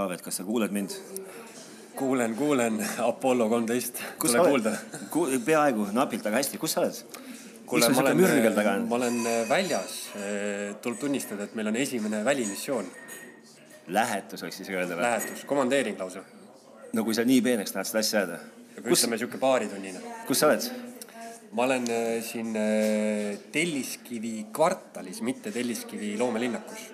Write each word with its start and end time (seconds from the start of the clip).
Taavet, 0.00 0.22
kas 0.24 0.40
sa 0.40 0.44
kuuled 0.48 0.72
mind? 0.72 0.96
kuulen, 2.00 2.34
kuulen, 2.34 2.78
Apollo 3.04 3.48
kolmteist, 3.48 3.98
kus 4.18 4.32
tule 4.32 4.46
kuulda. 4.48 4.72
Ku, 5.12 5.26
peaaegu, 5.44 5.90
napilt, 5.92 6.24
aga 6.30 6.40
hästi, 6.40 6.60
kus 6.62 6.72
sa 6.76 6.84
oled? 6.84 7.00
kuule, 7.68 7.90
ma 7.92 8.02
olen 8.02 8.86
ma 8.88 8.96
olen 8.96 9.18
äh, 9.28 9.42
väljas, 9.48 9.98
tuleb 10.82 10.98
tunnistada, 11.02 11.46
et 11.46 11.54
meil 11.58 11.68
on 11.70 11.76
esimene 11.78 12.22
välimissioon, 12.26 12.88
lähetus 13.94 14.42
võiks 14.46 14.62
isegi 14.64 14.78
öelda 14.78 14.96
või? 14.96 15.04
lähetus, 15.04 15.44
komandeering 15.46 16.00
lausa. 16.00 16.24
no 16.96 17.04
kui 17.06 17.14
sa 17.14 17.26
nii 17.28 17.44
peeneks 17.44 17.76
tahad 17.76 17.90
seda 17.90 18.02
asja 18.02 18.22
ajada. 18.22 18.40
aga 18.72 18.88
kus, 18.88 19.04
ütleme 19.04 19.20
sihuke 19.20 19.38
paaritunnine. 19.44 20.02
kus 20.26 20.42
sa 20.42 20.50
oled? 20.50 20.66
ma 21.52 21.68
olen 21.68 21.86
äh, 21.92 22.12
siin 22.26 22.56
äh, 22.56 23.38
Telliskivi 23.52 24.48
kvartalis, 24.56 25.20
mitte 25.26 25.52
Telliskivi 25.54 26.16
loomelinnakus. 26.18 26.88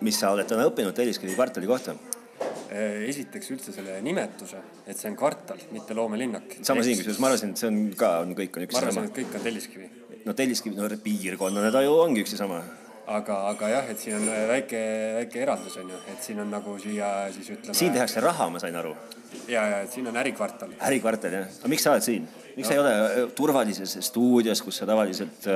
mis 0.00 0.18
sa 0.18 0.32
oled 0.34 0.48
täna 0.50 0.66
õppinud 0.72 0.96
Telliskivi 0.96 1.36
kvartali 1.36 1.70
kohta? 1.70 1.94
Äh, 2.68 3.06
esiteks 3.08 3.48
üldse 3.54 3.72
selle 3.72 3.94
nimetuse, 4.04 4.58
et 4.84 4.98
see 4.98 5.08
on 5.08 5.14
kvartal, 5.16 5.60
mitte 5.72 5.94
loomelinnak. 5.96 6.58
sama 6.66 6.82
siin, 6.84 6.98
kusjuures 6.98 7.20
ma 7.22 7.30
arvasin, 7.30 7.54
et 7.54 7.62
see 7.62 7.68
on 7.70 7.78
ka, 7.96 8.10
on 8.20 8.34
kõik 8.36 8.58
on 8.58 8.66
üks 8.66 8.76
ma 8.76 8.82
arvasin, 8.82 9.06
et. 9.08 9.14
kõik 9.16 9.38
on 9.38 9.44
Telliskivi. 9.46 9.86
no 10.26 10.34
Telliskivi, 10.36 10.76
no 10.76 10.90
piirkonnana 11.06 11.70
ta 11.72 11.80
ju 11.86 11.94
ongi 11.96 12.26
üks 12.26 12.36
ja 12.36 12.42
sama. 12.42 12.58
aga, 13.08 13.38
aga 13.54 13.70
jah, 13.72 13.88
et 13.88 14.02
siin 14.02 14.18
on 14.18 14.28
äh, 14.28 14.42
väike, 14.50 14.82
väike 15.16 15.40
eraldus 15.46 15.78
on 15.80 15.94
ju, 15.94 16.02
et 16.12 16.28
siin 16.28 16.44
on 16.44 16.52
nagu 16.52 16.76
siia 16.82 17.08
siis 17.32 17.48
ütleme. 17.56 17.78
siin 17.80 17.96
tehakse 17.96 18.20
raha, 18.20 18.50
ma 18.52 18.60
sain 18.60 18.76
aru. 18.76 18.92
ja, 19.48 19.64
ja 19.64 19.80
et 19.86 19.96
siin 19.96 20.12
on 20.12 20.20
ärikvartal. 20.20 20.76
ärikvartal 20.90 21.40
jah, 21.40 21.48
aga 21.48 21.72
miks 21.72 21.88
sa 21.88 21.96
oled 21.96 22.04
siin? 22.04 22.28
miks 22.50 22.66
no. 22.66 22.68
sa 22.68 22.76
ei 22.76 22.82
ole 22.84 22.96
äh, 22.98 23.22
turvalises 23.38 23.96
stuudios, 24.10 24.60
kus 24.66 24.82
sa 24.82 24.90
tavaliselt 24.92 25.48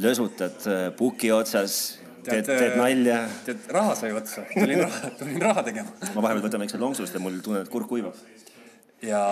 lösutad 0.00 0.64
puki 0.96 1.28
otsas, 1.36 1.82
teed, 2.26 2.46
teed 2.46 2.76
nalja. 2.78 3.18
tead, 3.46 3.66
raha 3.74 3.96
sai 3.98 4.12
otsa, 4.16 4.44
tulin 4.52 4.84
raha, 4.84 5.10
tulin 5.18 5.42
raha 5.42 5.64
tegema. 5.66 5.92
ma 6.14 6.24
vahepeal 6.26 6.46
võtan 6.46 6.64
väikse 6.64 6.80
lonksu, 6.80 7.06
sest 7.06 7.20
mul 7.22 7.40
tunnen, 7.44 7.66
et 7.66 7.72
kurk 7.72 7.90
kuivab. 7.90 8.16
ja 9.02 9.22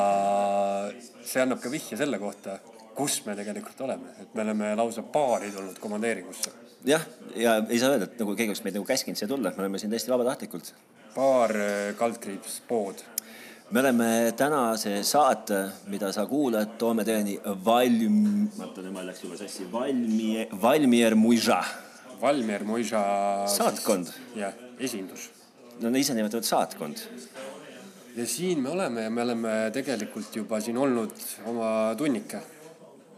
see 1.24 1.42
annab 1.42 1.62
ka 1.62 1.72
vihje 1.72 1.98
selle 2.00 2.18
kohta, 2.22 2.58
kus 2.96 3.20
me 3.26 3.36
tegelikult 3.38 3.80
oleme, 3.86 4.16
et 4.22 4.34
me 4.34 4.44
oleme 4.46 4.72
lausa 4.78 5.04
paari 5.14 5.52
tulnud 5.54 5.78
komandeeringusse. 5.82 6.52
jah, 6.88 7.06
ja 7.36 7.58
ei 7.68 7.78
saa 7.78 7.94
öelda, 7.94 8.10
et 8.10 8.20
nagu 8.20 8.34
keegi 8.34 8.52
oleks 8.54 8.64
meid 8.66 8.78
nagu 8.78 8.88
käskinud 8.88 9.20
siia 9.20 9.30
tulla, 9.30 9.54
me 9.56 9.66
oleme 9.66 9.80
siin 9.80 9.92
täiesti 9.92 10.12
vabatahtlikult. 10.12 10.74
paar 11.14 11.56
äh, 11.56 11.94
kaldkriips 11.98 12.60
pood. 12.68 13.04
me 13.70 13.80
oleme 13.80 14.32
tänase 14.36 15.02
saate, 15.06 15.62
mida 15.86 16.12
sa 16.12 16.26
kuulad, 16.26 16.74
toome 16.78 17.04
teieni 17.06 17.38
valm, 17.64 18.48
oota 18.58 18.82
nüüd 18.82 18.96
ma 18.96 19.06
läks 19.06 19.22
juba 19.24 19.38
sassi, 19.38 19.68
valmi, 19.72 20.48
Valmier 20.62 21.14
Muiža. 21.14 21.62
Valmier 22.20 22.64
Moisa. 22.64 23.02
Saatkond.. 23.48 24.12
jah, 24.36 24.54
esindus. 24.78 25.30
no 25.80 25.92
ise 25.96 26.14
nimetavad 26.14 26.44
saatkond. 26.44 27.00
ja 28.16 28.26
siin 28.26 28.62
me 28.62 28.70
oleme 28.70 29.02
ja 29.06 29.10
me 29.10 29.22
oleme 29.22 29.52
tegelikult 29.72 30.36
juba 30.36 30.60
siin 30.60 30.78
olnud 30.78 31.14
oma 31.48 31.70
tunnike. 31.96 32.40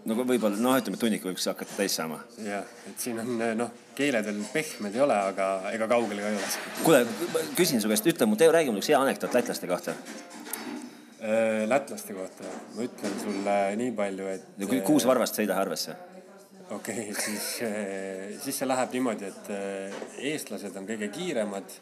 no 0.05 0.19
võib-olla 0.19 0.59
noh, 0.59 0.77
ütleme, 0.79 0.99
tunnik 0.99 1.25
võiks 1.27 1.49
hakata 1.51 1.79
täis 1.79 1.97
saama. 1.99 2.21
jah, 2.47 2.69
et 2.91 3.01
siin 3.03 3.19
on 3.23 3.43
noh, 3.59 3.73
keeled 3.99 4.29
veel 4.29 4.45
pehmed 4.53 4.95
ei 4.95 5.03
ole, 5.05 5.19
aga 5.33 5.49
ega 5.73 5.89
kaugel 5.91 6.23
ka 6.23 6.31
ei 6.31 6.39
ole. 6.39 6.53
kuule, 6.85 7.03
küsin 7.59 7.83
su 7.83 7.91
käest, 7.91 8.07
ütle 8.15 8.31
mu, 8.31 8.39
tee 8.39 8.51
räägi 8.55 8.71
mulle 8.71 8.85
üks 8.85 8.93
hea 8.93 9.03
anekdoot 9.03 9.35
lätlaste 9.41 9.71
kohta. 9.71 9.97
Äh, 11.23 11.63
lätlaste 11.71 12.15
kohta 12.15 12.55
ma 12.77 12.87
ütlen 12.87 13.19
sulle 13.23 13.59
nii 13.79 13.93
palju, 13.99 14.31
et. 14.37 14.49
no 14.59 14.71
kui 14.71 14.83
kuus 14.87 15.07
varvast 15.07 15.39
sõida 15.39 15.59
arvesse. 15.59 15.99
Okei 16.77 17.11
okay,, 17.11 17.15
siis, 17.25 17.49
siis 18.45 18.59
see 18.59 18.69
läheb 18.69 18.95
niimoodi, 18.97 19.31
et 19.31 19.51
äh, 19.53 19.97
eestlased 20.33 20.77
on 20.79 20.89
kõige 20.89 21.09
kiiremad 21.15 21.77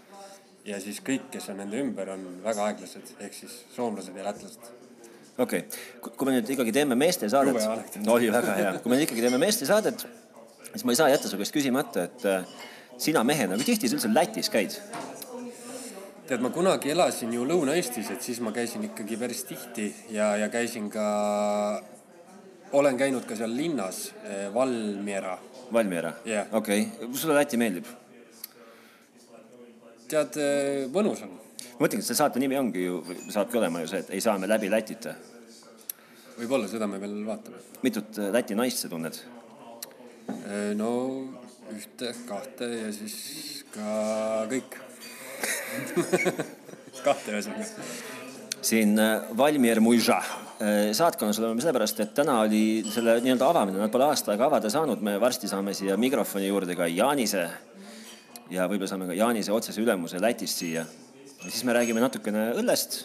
ja 0.68 0.80
siis 0.82 1.00
kõik, 1.04 1.30
kes 1.34 1.50
on 1.52 1.60
nende 1.62 1.80
ümber, 1.80 2.12
on 2.16 2.26
väga 2.44 2.70
aeglased, 2.70 3.14
ehk 3.20 3.36
siis 3.36 3.60
soomlased 3.74 4.16
ja 4.16 4.26
lätlased. 4.26 4.72
okei 5.38 5.62
okay., 5.66 6.10
kui 6.16 6.28
me 6.28 6.36
nüüd 6.38 6.50
ikkagi 6.56 6.74
teeme 6.76 6.98
meestesaadet 6.98 8.00
no 8.04 8.18
oli 8.18 8.32
väga 8.32 8.56
hea, 8.58 8.74
kui 8.82 8.92
me 8.92 8.98
nüüd 8.98 9.08
ikkagi 9.08 9.24
teeme 9.26 9.40
meestesaadet, 9.42 10.04
siis 10.72 10.84
ma 10.84 10.96
ei 10.96 11.00
saa 11.00 11.08
jätta 11.12 11.30
su 11.30 11.40
käest 11.40 11.56
küsimata, 11.56 12.08
et 12.10 12.28
äh, 12.28 12.58
sina 13.00 13.24
mehena, 13.24 13.56
kui 13.56 13.72
tihti 13.72 13.88
sa 13.88 13.98
üldse 13.98 14.12
Lätis 14.12 14.52
käid? 14.52 14.76
tead, 16.30 16.42
ma 16.44 16.52
kunagi 16.54 16.92
elasin 16.92 17.32
ju 17.34 17.42
Lõuna-Eestis, 17.42 18.12
et 18.14 18.22
siis 18.22 18.38
ma 18.44 18.52
käisin 18.54 18.84
ikkagi 18.86 19.16
päris 19.18 19.42
tihti 19.48 19.88
ja, 20.14 20.36
ja 20.38 20.46
käisin 20.52 20.86
ka, 20.92 21.06
olen 22.72 22.98
käinud 22.98 23.24
ka 23.26 23.36
seal 23.36 23.56
linnas, 23.56 24.12
Valmiera. 24.54 25.38
Valmiera 25.72 26.12
Jah. 26.24 26.46
okei 26.52 26.86
okay., 26.86 27.14
sulle 27.14 27.34
Läti 27.34 27.56
meeldib? 27.56 27.86
tead, 30.10 30.38
mõnus 30.94 31.22
on. 31.24 31.34
ma 31.34 31.84
mõtlengi, 31.84 32.02
et 32.02 32.08
selle 32.08 32.18
saate 32.18 32.42
nimi 32.42 32.58
ongi 32.58 32.82
ju, 32.82 33.00
saabki 33.30 33.60
olema 33.60 33.82
ju 33.84 33.90
see, 33.92 34.02
et 34.02 34.14
ei 34.16 34.22
saa 34.24 34.38
me 34.38 34.48
läbi 34.50 34.70
Lätita. 34.70 35.14
võib-olla 36.38 36.70
seda 36.70 36.88
me 36.90 36.98
veel 37.02 37.20
vaatame. 37.26 37.62
mitut 37.82 38.18
äh, 38.18 38.32
Läti 38.34 38.58
naist 38.58 38.82
sa 38.82 38.90
tunned? 38.92 39.20
no 40.78 40.90
ühte, 41.74 42.12
kahte 42.26 42.66
ja 42.70 42.90
siis 42.94 43.64
ka 43.74 44.46
kõik. 44.50 44.78
kahte 47.06 47.34
ühesõnaga. 47.34 47.66
Siin 48.62 48.98
äh, 48.98 49.22
Valmier 49.36 49.80
Muiža 49.80 50.18
äh, 50.18 50.92
saatkonnas 50.92 51.38
oleme 51.40 51.60
sellepärast, 51.60 52.00
et 52.00 52.14
täna 52.14 52.40
oli 52.44 52.84
selle 52.90 53.18
nii-öelda 53.24 53.48
avamine, 53.48 53.80
nad 53.80 53.92
pole 53.92 54.10
aasta 54.10 54.34
aega 54.34 54.48
avada 54.50 54.70
saanud, 54.72 55.02
me 55.04 55.16
varsti 55.20 55.48
saame 55.48 55.74
siia 55.74 55.96
mikrofoni 56.00 56.48
juurde 56.48 56.76
ka 56.78 56.88
Jaanise 56.90 57.48
ja 58.50 58.66
võib-olla 58.70 58.90
saame 58.90 59.08
ka 59.10 59.16
Jaanise 59.16 59.54
otsese 59.54 59.82
ülemuse 59.82 60.20
Lätist 60.22 60.60
siia. 60.62 60.84
ja 61.44 61.48
siis 61.48 61.64
me 61.64 61.74
räägime 61.76 62.02
natukene 62.02 62.50
õllest. 62.60 63.00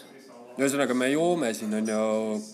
ühesõnaga, 0.56 0.94
me 0.96 1.10
joome 1.12 1.52
siin 1.54 1.74
on 1.76 1.88
ju 1.88 2.02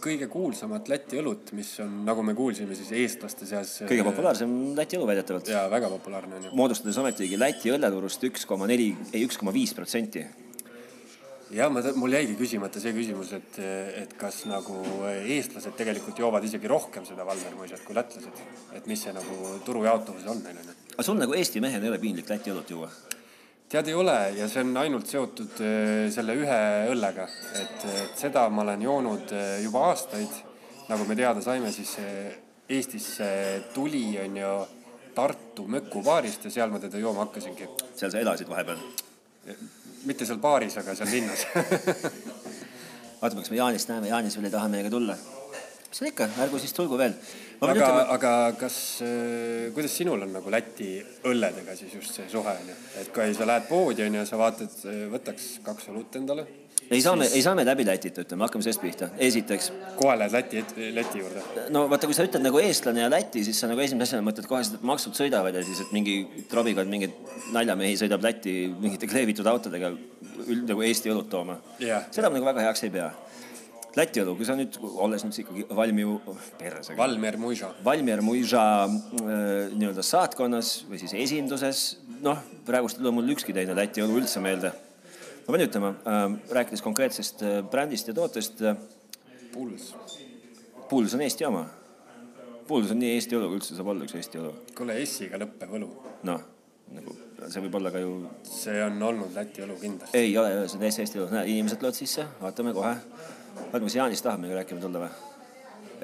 kõige 0.03 0.29
kuulsamat 0.31 0.89
Läti 0.91 1.21
õlut, 1.23 1.53
mis 1.57 1.71
on, 1.81 2.03
nagu 2.07 2.23
me 2.23 2.35
kuulsime, 2.35 2.75
siis 2.75 2.93
eestlaste 2.93 3.47
seas. 3.47 3.77
kõige. 3.89 4.05
populaarsem 4.05 4.75
Läti 4.77 4.99
õlu 4.99 5.09
väidetavalt, 5.09 5.49
ja 5.49 5.67
väga 5.71 5.91
populaarne 5.97 6.39
on 6.39 6.49
ju. 6.49 6.55
moodustades 6.59 6.99
ometigi 6.99 7.39
Läti 7.39 7.75
õlleturust 7.75 8.29
üks 8.31 8.47
koma 8.47 8.71
neli, 8.71 8.93
ei 9.13 9.25
üks 9.27 9.41
koma 9.41 9.55
viis 9.55 9.75
protsenti. 9.75 10.27
Ja 11.53 11.69
ma, 11.73 11.83
mul 11.99 12.17
jäigi 12.17 12.37
küsimata 12.39 12.81
see 12.81 12.95
küsimus, 12.97 13.33
et, 13.37 13.59
et 14.03 14.13
kas 14.19 14.43
nagu 14.51 14.77
eestlased 15.13 15.77
tegelikult 15.79 16.19
joovad 16.19 16.45
isegi 16.49 16.71
rohkem 16.71 17.07
seda 17.09 17.27
Valmer 17.29 17.57
muisat 17.59 17.83
kui 17.87 17.97
lätlased. 17.97 18.45
et 18.77 18.87
mis 18.91 19.03
see 19.05 19.13
nagu 19.17 19.57
turujaotuvus 19.67 20.29
on 20.33 20.43
neil 20.45 20.61
onju. 20.63 20.77
aga 20.95 21.07
sul 21.09 21.19
nagu 21.21 21.37
Eesti 21.37 21.61
mehena 21.65 21.85
ei 21.85 21.93
ole 21.93 22.01
piinlik 22.03 22.31
Läti 22.31 22.55
õlut 22.55 22.71
juua? 22.73 22.91
tead, 23.73 23.89
ei 23.89 23.97
ole 23.97 24.17
ja 24.37 24.49
see 24.53 24.65
on 24.65 24.77
ainult 24.77 25.09
seotud 25.09 25.61
eh, 25.65 26.07
selle 26.13 26.37
ühe 26.37 26.63
õllega, 26.93 27.29
et, 27.61 27.85
et 28.05 28.17
seda 28.21 28.47
ma 28.53 28.65
olen 28.67 28.89
joonud 28.89 29.37
eh, 29.37 29.59
juba 29.65 29.87
aastaid. 29.91 30.41
nagu 30.89 31.05
me 31.09 31.17
teada 31.17 31.45
saime, 31.45 31.73
siis 31.73 31.97
Eestisse 32.73 33.27
tuli, 33.75 34.07
on 34.23 34.37
ju 34.39 34.53
Tartu 35.13 35.67
mökubaarist 35.69 36.47
ja 36.47 36.51
seal 36.55 36.71
ma 36.73 36.79
teda 36.81 36.97
jooma 36.97 37.27
hakkasingi. 37.27 37.69
seal 37.97 38.11
sa 38.11 38.21
elasid 38.21 38.49
vahepeal. 38.49 38.81
Mitte 40.09 40.27
seal 40.29 40.41
baaris, 40.43 40.77
aga 40.81 40.95
seal 40.99 41.11
linnas 41.13 41.47
vaatame, 43.23 43.43
kas 43.43 43.53
me 43.53 43.61
Jaanist 43.61 43.91
näeme, 43.93 44.11
Jaanis 44.11 44.37
veel 44.39 44.49
ei 44.49 44.55
taha 44.55 44.71
meiega 44.73 44.91
tulla. 44.91 45.17
mis 45.89 45.99
seal 46.01 46.11
ikka, 46.11 46.29
ärgu 46.45 46.61
siis 46.63 46.75
tulgu 46.77 46.99
veel. 46.99 47.15
aga 47.61 47.75
ütlema,, 47.77 48.07
aga 48.17 48.33
kas, 48.59 48.79
kuidas 49.75 49.95
sinul 49.97 50.27
on 50.27 50.33
nagu 50.39 50.51
Läti 50.51 50.97
õlledega 51.31 51.77
siis 51.79 51.95
just 52.01 52.19
see 52.19 52.27
suhe 52.33 52.57
on 52.63 52.73
ju, 52.73 52.79
et 53.03 53.13
kui 53.15 53.35
sa 53.39 53.47
lähed 53.47 53.69
poodi 53.71 54.07
on 54.07 54.19
ju, 54.21 54.27
sa 54.27 54.41
vaatad, 54.41 54.75
võtaks 55.13 55.53
kaks 55.67 55.93
õlut 55.93 56.19
endale, 56.23 56.47
ei 56.93 57.03
saa 57.05 57.17
me, 57.17 57.27
ei 57.33 57.43
saa 57.45 57.55
me 57.59 57.65
läbi 57.67 57.85
Lätit, 57.87 58.19
ütleme, 58.23 58.45
hakkame 58.47 58.65
sellest 58.67 58.83
pihta. 58.83 59.09
esiteks, 59.19 59.71
kohe 59.97 60.17
lähed 60.19 60.33
Läti, 60.37 60.65
Läti 60.95 61.23
juurde. 61.23 61.43
no 61.75 61.87
vaata, 61.91 62.07
kui 62.11 62.17
sa 62.17 62.27
ütled 62.27 62.45
nagu 62.45 62.61
eestlane 62.63 63.05
ja 63.05 63.11
Läti, 63.13 63.45
siis 63.47 63.61
sa 63.61 63.71
nagu 63.71 63.81
esimese 63.81 64.13
asjana 64.13 64.27
mõtled 64.29 64.49
kohe 64.51 64.63
seda, 64.67 64.81
et 64.81 64.87
maksud 64.93 65.17
sõidavad 65.19 65.57
ja 65.57 65.65
siis, 65.67 65.81
et 65.85 65.93
mingi 65.97 66.17
trobiga 66.51 66.85
mingeid 66.85 67.15
naljamehi 67.55 67.99
sõidab 68.01 68.25
Lätti 68.25 68.55
mingite 68.81 69.09
kleebitud 69.11 69.47
autodega 69.47 69.93
üld- 70.47 70.69
nagu 70.69 70.83
Eesti 70.83 71.13
õlut 71.13 71.29
tooma 71.33 71.59
Jah. 71.81 72.09
seda 72.11 72.31
ma 72.31 72.39
nagu 72.39 72.49
väga 72.53 72.69
heaks 72.69 72.85
ei 72.89 72.91
pea. 72.95 73.11
Läti 73.97 74.23
õlu, 74.23 74.33
kui 74.39 74.47
sa 74.49 74.55
nüüd, 74.57 74.79
olles 74.81 75.21
nüüd 75.27 75.37
ikkagi 75.43 75.67
valmiu, 75.77 76.15
persega. 76.57 76.97
Valmer 76.97 77.37
Muiža. 77.37 77.69
Valmier 77.85 78.23
Muiža 78.25 78.63
äh, 78.89 79.75
nii-öelda 79.77 80.01
saatkonnas 80.01 80.87
või 80.89 81.01
siis 81.03 81.13
esinduses, 81.13 81.83
noh, 82.25 82.41
praegust 82.65 82.97
ei 82.97 83.03
tule 83.05 83.13
mul 83.13 83.29
ükski 83.35 83.53
teine 83.53 83.77
Läti 83.77 84.01
õlu 84.01 84.17
üldse 84.23 84.41
meelde. 84.41 84.73
Ma 85.47 85.57
pean 85.57 85.67
ütlema 85.67 85.95
äh,, 86.07 86.25
rääkides 86.59 86.83
konkreetsest 86.85 87.43
äh, 87.47 87.61
brändist 87.71 88.09
ja 88.09 88.15
tootest 88.15 88.63
äh,, 88.63 88.77
Puls. 89.53 89.95
Puls 90.89 91.15
on 91.15 91.21
Eesti 91.21 91.45
oma. 91.45 91.67
Puls 92.69 92.93
on 92.95 93.01
nii 93.03 93.17
Eesti 93.19 93.37
õlu, 93.37 93.51
kui 93.51 93.61
üldse 93.61 93.77
saab 93.77 93.91
olla 93.93 94.07
üks 94.07 94.17
Eesti 94.17 94.41
õlu. 94.41 94.53
kuule, 94.79 94.97
S-iga 95.05 95.41
lõppev 95.43 95.75
õlu, 95.77 95.89
noh, 96.29 96.47
nagu 96.97 97.17
see 97.51 97.63
võib 97.65 97.77
olla 97.81 97.91
ka 97.93 98.01
ju, 98.03 98.13
see 98.47 98.79
on 98.85 99.03
olnud 99.03 99.35
Läti 99.37 99.65
õlu 99.65 99.77
kindlasti. 99.81 100.19
ei 100.19 100.33
ole, 100.39 100.55
see 100.69 100.79
on 100.79 100.85
täiesti 100.85 101.05
Eesti 101.05 101.21
õlu, 101.21 101.29
näe, 101.35 101.51
inimesed 101.53 101.81
tulevad 101.83 101.99
sisse, 101.99 102.27
vaatame 102.41 102.75
kohe. 102.77 102.95
vaatame, 103.59 103.85
kas 103.89 103.99
Jaanis 103.99 104.25
tahab 104.25 104.43
meiega 104.45 104.61
rääkima 104.61 104.85
tulla 104.85 105.03
või? 105.05 105.11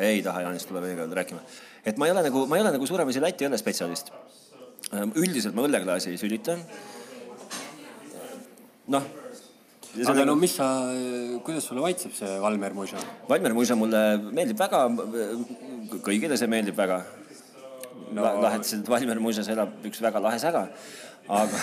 ei 0.08 0.20
taha 0.23 0.44
Jaanis 0.46 0.67
tulla 0.67 0.82
meiega 0.84 1.06
rääkima. 1.20 1.41
et 1.87 2.00
ma 2.00 2.08
ei 2.08 2.14
ole 2.17 2.26
nagu, 2.26 2.44
ma 2.50 2.58
ei 2.58 2.67
ole 2.67 2.75
nagu 2.75 2.91
suuremasi 2.91 3.23
Läti 3.23 3.49
õllespetsialist. 3.49 4.12
üldiselt 5.14 5.55
ma 5.55 5.64
õlleklaasi 5.69 6.12
ei 6.12 6.20
sülita. 6.20 6.58
noh, 9.96 10.11
aga 10.12 10.25
no 10.29 10.35
mis 10.38 10.55
sa, 10.58 10.67
kuidas 11.44 11.67
sulle 11.69 11.82
maitseb 11.85 12.14
see 12.17 12.38
Valmer 12.43 12.75
Muisa? 12.76 13.00
Valmer 13.29 13.55
Muisa 13.56 13.76
mulle 13.79 14.02
meeldib 14.26 14.58
väga, 14.61 14.85
kõigile 16.05 16.38
see 16.40 16.50
meeldib 16.50 16.76
väga 16.79 17.02
no.. 18.12 18.23
lahetasid, 18.43 18.82
et 18.85 18.90
Valmer 18.93 19.20
Muisas 19.23 19.49
elab 19.52 19.87
üks 19.88 20.02
väga 20.05 20.23
lahe 20.23 20.40
säga, 20.43 20.67
aga 21.29 21.62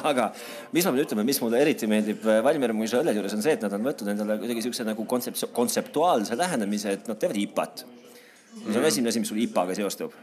aga 0.10 0.28
mis 0.74 0.86
ma 0.86 0.94
nüüd 0.94 1.06
ütleme, 1.06 1.26
mis 1.26 1.40
mulle 1.42 1.62
eriti 1.64 1.88
meeldib 1.90 2.24
Valmer 2.24 2.74
Muisa 2.76 3.00
õlle 3.02 3.16
juures 3.16 3.36
on 3.38 3.44
see, 3.46 3.56
et 3.56 3.66
nad 3.66 3.74
on 3.78 3.86
võtnud 3.86 4.14
endale 4.14 4.38
kuidagi 4.42 4.66
siukse 4.66 4.86
nagu 4.86 5.06
kontsept-, 5.10 5.48
kontseptuaalse 5.56 6.38
lähenemise, 6.38 6.98
et 6.98 7.10
nad 7.10 7.20
teevad 7.20 7.38
IPA-t. 7.42 7.86
mis 8.64 8.74
on 8.76 8.88
esimene 8.88 9.14
asi, 9.14 9.22
mis 9.22 9.30
sul 9.32 9.42
IPA-ga 9.46 9.78
seostub 9.78 10.14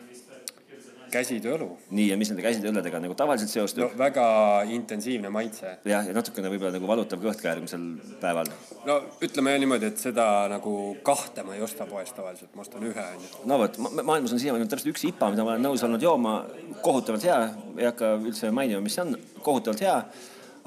käsitööõlu. 1.14 1.68
nii, 1.94 2.08
ja 2.12 2.18
mis 2.20 2.32
nende 2.32 2.44
käsitööõlledega 2.46 3.00
nagu 3.04 3.16
tavaliselt 3.18 3.52
seostub 3.52 3.86
no,? 3.86 3.90
väga 4.00 4.26
intensiivne 4.74 5.30
maitse. 5.34 5.76
jah, 5.90 6.06
ja 6.08 6.16
natukene 6.16 6.52
võib-olla 6.52 6.74
nagu 6.76 6.90
valutav 6.90 7.22
kõht 7.24 7.42
ka 7.42 7.52
järgmisel 7.52 7.86
päeval. 8.22 8.50
no 8.88 9.00
ütleme 9.26 9.56
niimoodi, 9.62 9.92
et 9.92 10.02
seda 10.02 10.28
nagu 10.52 10.76
kahte 11.06 11.46
ma 11.48 11.58
ei 11.58 11.66
osta 11.66 11.88
poest 11.90 12.16
tavaliselt, 12.18 12.54
ma 12.56 12.66
ostan 12.66 12.86
ühe 12.90 13.08
onju. 13.16 13.32
no 13.50 13.60
vot, 13.62 13.80
maailmas 14.02 14.36
on 14.36 14.42
siiamaani 14.44 14.70
täpselt 14.72 14.94
üks 14.94 15.06
IPA, 15.10 15.34
mida 15.36 15.46
ma 15.46 15.56
olen 15.56 15.68
nõus 15.68 15.84
olnud 15.86 16.04
jooma, 16.04 16.38
kohutavalt 16.86 17.28
hea, 17.30 17.42
ei 17.78 17.90
hakka 17.90 18.16
üldse 18.20 18.54
mainima, 18.56 18.82
mis 18.86 18.98
see 18.98 19.06
on, 19.06 19.18
kohutavalt 19.42 19.84
hea. 19.86 20.00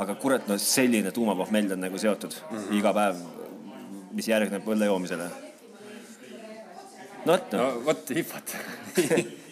aga 0.04 0.14
kurat, 0.20 0.44
no 0.50 0.58
selline 0.60 1.10
tuumapohmell 1.16 1.72
on 1.72 1.82
nagu 1.86 1.98
seotud 1.98 2.34
mm 2.36 2.58
-hmm. 2.58 2.78
iga 2.78 2.92
päev, 2.92 3.24
mis 4.12 4.28
järgneb 4.28 4.68
õlle 4.68 4.92
joomisele. 4.92 5.30
no 7.24 7.32
vot 7.32 7.52
no.. 7.52 7.58
no 7.58 7.84
vot, 7.90 8.10
IPA-t 8.10 8.56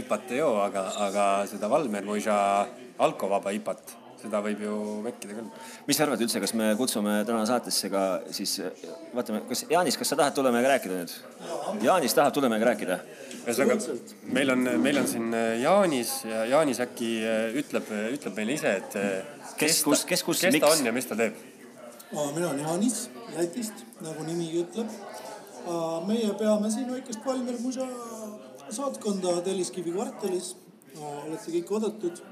IPA-t 0.00 0.34
ei 0.34 0.42
joo, 0.42 0.58
aga, 0.62 0.84
aga 1.06 1.24
seda 1.48 1.70
Valmer 1.70 2.04
Muisa 2.06 2.36
alkovaba 2.98 3.52
IPA-t, 3.56 3.94
seda 4.18 4.40
võib 4.42 4.62
ju 4.64 4.76
vekkida 5.04 5.36
küll. 5.36 5.50
mis 5.86 5.98
sa 5.98 6.04
arvad 6.06 6.22
üldse, 6.24 6.40
kas 6.42 6.54
me 6.58 6.70
kutsume 6.78 7.20
täna 7.28 7.44
saatesse 7.48 7.90
ka 7.92 8.04
siis, 8.34 8.56
vaatame, 9.14 9.44
kas 9.48 9.64
Jaanis, 9.70 9.98
kas 10.00 10.12
sa 10.12 10.18
tahad 10.18 10.36
tulla 10.36 10.52
meiega 10.54 10.74
rääkida 10.74 10.98
nüüd? 10.98 11.14
Jaanis 11.86 12.16
tahab 12.18 12.34
tulla 12.36 12.50
meiega 12.52 12.72
rääkida. 12.72 12.98
ühesõnaga, 13.44 13.98
meil 14.38 14.54
on, 14.54 14.72
meil 14.82 15.02
on 15.02 15.06
siin 15.10 15.30
Jaanis 15.62 16.16
ja 16.28 16.44
Jaanis 16.56 16.82
äkki 16.84 17.12
ütleb, 17.62 17.92
ütleb 18.18 18.42
meile 18.42 18.58
ise, 18.58 18.74
et 18.82 18.98
kes, 19.58 19.84
kus, 19.86 20.04
kes, 20.08 20.26
kus, 20.26 20.42
miks? 20.48 20.58
kes 20.58 20.66
ta 20.66 20.74
on 20.74 20.90
ja 20.90 20.94
mis 20.94 21.08
ta 21.08 21.18
teeb? 21.18 21.38
mina 22.10 22.50
olen 22.50 22.60
Jaanis 22.64 23.06
Lätist, 23.36 23.84
nagu 24.00 24.24
nimigi 24.24 24.62
ütleb. 24.64 24.92
meie 26.08 26.30
peame 26.40 26.70
siin 26.72 26.88
väikest 26.90 27.26
Valmer 27.26 27.58
Musa 27.60 27.86
saatkonda 28.70 29.40
Telliskivi 29.46 29.92
kvartalis. 29.92 30.56
olete 30.98 31.52
kõik 31.52 31.70
oodatud 31.76 32.22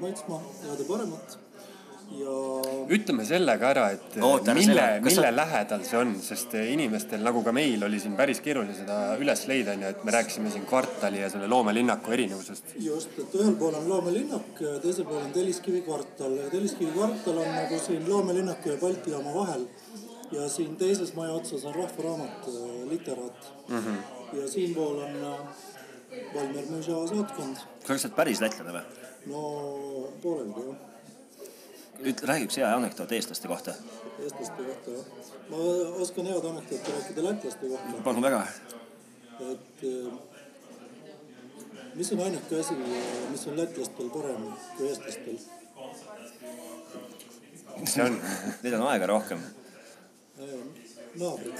maitsma 0.00 0.38
head 0.62 0.78
ja 0.78 0.86
paremat 0.88 1.38
ja. 2.12 2.34
ütleme 2.94 3.24
selle 3.26 3.54
ka 3.60 3.70
ära, 3.72 3.84
et 3.96 4.16
Oota, 4.22 4.54
mille, 4.56 4.84
mille 5.04 5.30
sa... 5.30 5.32
lähedal 5.34 5.84
see 5.86 5.98
on, 5.98 6.12
sest 6.22 6.54
inimestel 6.60 7.24
nagu 7.24 7.42
ka 7.46 7.52
meil 7.56 7.82
oli 7.86 8.00
siin 8.02 8.16
päris 8.18 8.40
keeruline 8.44 8.76
seda 8.76 9.16
üles 9.20 9.44
leida, 9.50 9.74
onju, 9.74 9.90
et 9.94 10.04
me 10.06 10.14
rääkisime 10.14 10.52
siin 10.52 10.66
kvartali 10.68 11.22
ja 11.22 11.30
selle 11.32 11.48
loomelinnaku 11.50 12.14
erinevusest. 12.16 12.74
just, 12.84 13.18
et 13.18 13.36
ühel 13.40 13.56
pool 13.60 13.76
on 13.80 13.88
loomelinnak, 13.90 14.62
teisel 14.84 15.08
pool 15.08 15.22
on 15.22 15.32
Telliskivi 15.34 15.82
kvartal. 15.86 16.38
Telliskivi 16.52 16.92
kvartal 16.94 17.40
on 17.44 17.52
nagu 17.56 17.80
siin 17.86 18.08
loomelinnaku 18.08 18.74
ja 18.74 18.80
Balti 18.80 19.14
jaama 19.14 19.34
vahel 19.34 19.68
ja 20.34 20.48
siin 20.48 20.76
teises 20.80 21.14
maja 21.14 21.34
otsas 21.38 21.64
on 21.68 21.74
Rahvaraamat, 21.74 22.50
literaat 22.90 23.52
mm. 23.68 23.78
-hmm. 23.78 24.38
ja 24.40 24.48
siinpool 24.48 24.98
on 24.98 25.16
Valmer 26.34 26.64
Mõisa 26.70 27.00
saatkond. 27.10 27.56
kas 27.86 28.02
sa 28.02 28.08
oled 28.08 28.16
päris 28.16 28.40
lätlane 28.42 28.72
või? 28.74 28.84
no 29.30 29.40
pooleldi 30.22 30.64
jah. 30.66 30.76
ütle, 32.10 32.28
räägi 32.30 32.48
üks 32.48 32.58
hea 32.60 32.70
anekdoot 32.76 33.12
eestlaste 33.16 33.48
kohta. 33.48 33.74
eestlaste 34.18 34.68
kohta 34.68 34.96
jah. 34.98 35.04
ma 35.50 35.56
oskan 36.04 36.26
head 36.30 36.44
anekdooti 36.50 36.94
rääkida 36.96 37.26
lätlaste 37.28 37.72
kohta. 37.72 38.02
palun 38.04 38.22
väga. 38.26 38.40
et 39.50 39.84
eh, 39.90 40.12
mis 41.94 42.12
on 42.12 42.24
ainuke 42.26 42.60
asi, 42.60 42.74
mis 43.30 43.46
on 43.48 43.54
lätlastel 43.62 44.08
parem 44.16 44.48
kui 44.76 44.88
eestlastel? 44.88 45.38
mis 47.80 47.94
see 47.94 48.04
on? 48.04 48.20
Neil 48.62 48.80
on 48.80 48.88
aega 48.92 49.06
rohkem. 49.14 49.40
naabrid 51.14 51.58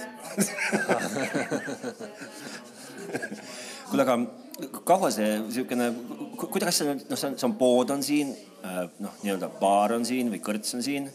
kuule, 3.89 4.03
aga 4.03 4.17
kaua 4.85 5.11
see 5.11 5.31
niisugune, 5.43 5.89
kuidas 6.39 6.79
see, 6.79 6.93
noh, 6.95 7.17
see 7.17 7.29
on, 7.29 7.37
see 7.39 7.47
on 7.47 7.55
pood 7.59 7.91
on 7.95 8.03
siin, 8.05 8.31
äh, 8.63 8.85
noh, 9.03 9.17
nii-öelda 9.23 9.49
baar 9.59 9.95
on 9.97 10.05
siin 10.07 10.31
või 10.33 10.41
kõrts 10.43 10.77
on 10.77 10.85
siin. 10.85 11.09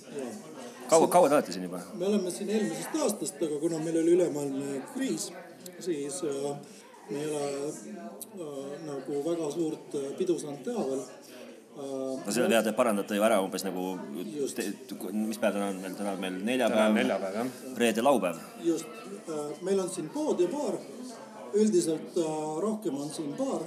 kaua, 0.90 1.08
kaua 1.08 1.28
te 1.30 1.38
olete 1.38 1.54
siin 1.56 1.64
juba? 1.68 1.80
me 1.94 2.10
oleme 2.10 2.34
siin 2.34 2.50
eelmisest 2.50 3.00
aastast, 3.00 3.40
aga 3.46 3.62
kuna 3.62 3.80
meil 3.80 4.02
oli 4.02 4.18
ülemaailmne 4.18 4.82
kriis, 4.94 5.30
siis 5.80 6.20
äh, 6.28 6.52
me 7.10 7.22
ei 7.22 7.30
ole 7.30 7.68
äh, 7.68 8.76
nagu 8.86 9.24
väga 9.24 9.50
suurt 9.50 9.94
äh, 9.94 10.12
pidu 10.18 10.38
saanud 10.38 10.62
teha 10.64 10.84
veel. 10.90 11.00
Äh, 11.00 11.84
no 12.26 12.32
selle 12.34 12.48
peale 12.48 12.62
te 12.68 12.74
parandate 12.76 13.18
ju 13.18 13.24
ära 13.26 13.40
umbes 13.42 13.64
nagu, 13.66 13.94
mis 15.16 15.40
päev 15.40 15.56
täna 15.56 15.70
on 15.72 15.80
meil, 15.82 15.96
täna 15.98 16.14
on 16.14 16.22
meil 16.22 16.38
neljapäev, 16.50 16.96
neljapäev, 16.98 17.54
reede, 17.82 18.04
laupäev. 18.04 18.42
just, 18.64 19.00
meil 19.66 19.80
on 19.80 19.90
siin 19.90 20.10
pood 20.14 20.42
ja 20.44 20.50
baar 20.52 20.78
üldiselt 21.54 22.16
äh, 22.16 22.60
rohkem 22.62 22.96
on 23.00 23.10
siin 23.14 23.32
baar 23.38 23.64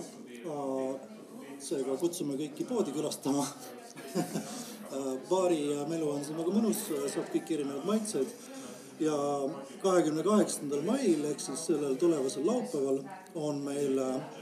seega 1.64 1.96
kutsume 2.00 2.36
kõiki 2.40 2.66
poodi 2.68 2.92
külastama 2.96 3.44
äh, 4.18 5.12
baari 5.30 5.62
melu 5.90 6.10
on 6.12 6.24
siin 6.26 6.40
väga 6.40 6.56
mõnus, 6.56 6.86
saab 7.14 7.30
kõiki 7.34 7.58
erinevaid 7.60 7.88
maitseid. 7.88 8.34
ja 9.00 9.16
kahekümne 9.82 10.24
kaheksandal 10.24 10.84
mail 10.86 11.24
ehk 11.26 11.40
siis 11.42 11.66
sellel 11.68 11.96
tulevasel 12.00 12.46
laupäeval 12.48 13.00
on 13.36 13.62
meil 13.66 14.00
äh, 14.00 14.42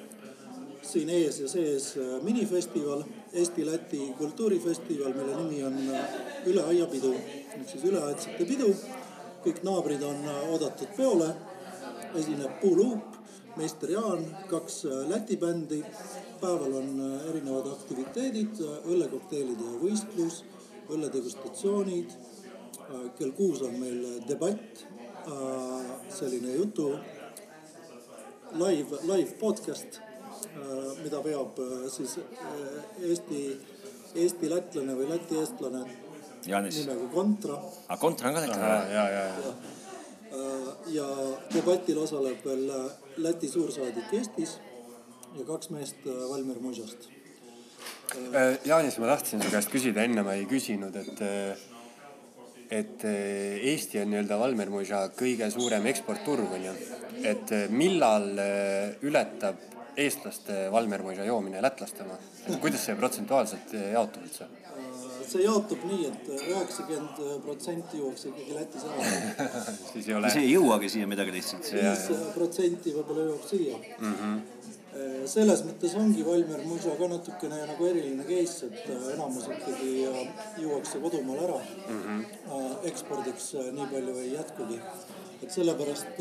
siin 0.82 1.10
ees 1.10 1.40
ja 1.40 1.48
sees 1.48 1.94
minifestival, 2.26 3.04
Eesti-Läti 3.34 4.14
kultuurifestival, 4.18 5.14
mille 5.14 5.36
nimi 5.38 5.64
on 5.64 5.78
Üle 6.50 6.64
aia 6.68 6.88
pidu 6.90 7.14
ehk 7.14 7.70
siis 7.70 7.86
üleaedsete 7.86 8.46
pidu. 8.46 8.74
kõik 9.42 9.64
naabrid 9.66 10.04
on 10.06 10.20
oodatud 10.52 10.92
peole, 10.98 11.32
esineb 12.20 12.60
Puuluup 12.62 13.21
meister 13.58 13.92
Jaan, 13.92 14.26
kaks 14.50 14.86
äh, 14.86 15.10
Läti 15.10 15.38
bändi. 15.38 15.84
päeval 16.42 16.74
on 16.74 16.90
äh, 17.00 17.30
erinevad 17.30 17.68
aktiviteedid, 17.72 18.60
äh, 18.62 18.86
õllekokteilide 18.90 19.78
võistlus, 19.82 20.44
õlledegustatsioonid. 20.90 22.20
kell 23.18 23.32
kuus 23.32 23.62
on 23.64 23.78
meil 23.80 24.00
debatt, 24.28 24.82
selline 26.12 26.56
jutu 26.58 26.90
live, 28.60 29.00
live 29.08 29.38
podcast, 29.40 30.02
mida 31.00 31.22
veab 31.24 31.62
siis 31.94 32.18
Eesti, 33.00 33.40
Eesti 34.16 34.50
lätlane 34.52 34.98
või 35.00 35.08
Läti 35.08 35.40
eestlane 35.40 35.86
nimega 36.44 37.08
Kontra. 37.14 37.62
aa, 37.88 37.98
Kontra 37.98 38.28
on 38.28 38.36
ka 38.36 38.44
lätlane? 38.44 38.92
ja, 38.92 39.06
ja, 39.16 39.24
ja 39.40 39.56
Äh, 39.56 39.81
ja 40.92 41.08
debatil 41.54 42.00
osaleb 42.02 42.46
veel 42.46 42.70
äh, 42.70 42.86
Läti 43.22 43.50
suursaadik 43.52 44.14
Eestis 44.16 44.58
ja 45.38 45.46
kaks 45.48 45.72
meest 45.74 46.06
äh, 46.08 46.22
Valmer 46.30 46.62
Mužast. 46.64 47.10
Jaanis, 48.68 48.98
ma 49.00 49.08
tahtsin 49.08 49.40
su 49.40 49.52
käest 49.52 49.72
küsida, 49.72 50.04
enne 50.04 50.24
ma 50.28 50.34
ei 50.36 50.44
küsinud, 50.44 50.96
et, 51.00 51.22
et 52.68 53.06
Eesti 53.08 54.02
on 54.02 54.12
nii-öelda 54.12 54.36
Valmer 54.40 54.72
Muža 54.74 55.06
kõige 55.16 55.48
suurem 55.54 55.88
eksportturg 55.94 56.52
on 56.58 56.66
ju. 56.66 56.74
et 57.24 57.54
millal 57.72 58.28
ületab 59.08 59.64
eestlaste 59.96 60.66
Valmer 60.76 61.06
Muža 61.08 61.24
joomine 61.24 61.64
lätlaste 61.64 62.04
oma, 62.04 62.20
et 62.44 62.60
kuidas 62.60 62.84
see 62.84 63.00
protsentuaalselt 63.00 63.78
jaotub 63.80 64.28
üldse? 64.28 64.50
See 65.32 65.44
jaotub 65.46 65.84
nii 65.90 66.08
et, 66.10 66.30
et 66.36 66.48
üheksakümmend 66.54 67.22
protsenti 67.46 68.02
juuakse 68.02 68.32
ikkagi 68.32 68.58
Lätis 68.58 68.88
ära 68.88 69.44
siis 69.92 70.08
ei 70.08 70.18
ole. 70.18 70.32
siis 70.34 70.44
ei 70.44 70.56
jõuagi 70.56 70.90
siia 70.96 71.12
midagi 71.12 71.36
lihtsalt. 71.38 71.70
viis 71.76 72.08
protsenti 72.36 72.96
võib-olla 72.98 73.30
jõuab 73.30 73.48
siia 73.54 73.78
mm. 73.78 74.18
-hmm 74.18 74.42
selles 75.32 75.62
mõttes 75.64 75.94
ongi 75.96 76.24
Valmer 76.26 76.64
Muža 76.68 76.94
ka 77.00 77.08
natukene 77.08 77.62
nagu 77.64 77.86
eriline 77.88 78.26
case, 78.28 78.68
et 78.68 78.90
äh, 78.92 79.06
enamus 79.14 79.48
ikkagi 79.48 79.92
juuakse 80.60 81.00
kodumaal 81.00 81.40
ära 81.46 81.60
mm. 81.62 82.02
-hmm. 82.02 82.76
ekspordiks 82.92 83.54
nii 83.78 83.88
palju 83.94 84.18
ei 84.24 84.34
jätkugi. 84.34 84.82
et 85.42 85.52
sellepärast 85.52 86.20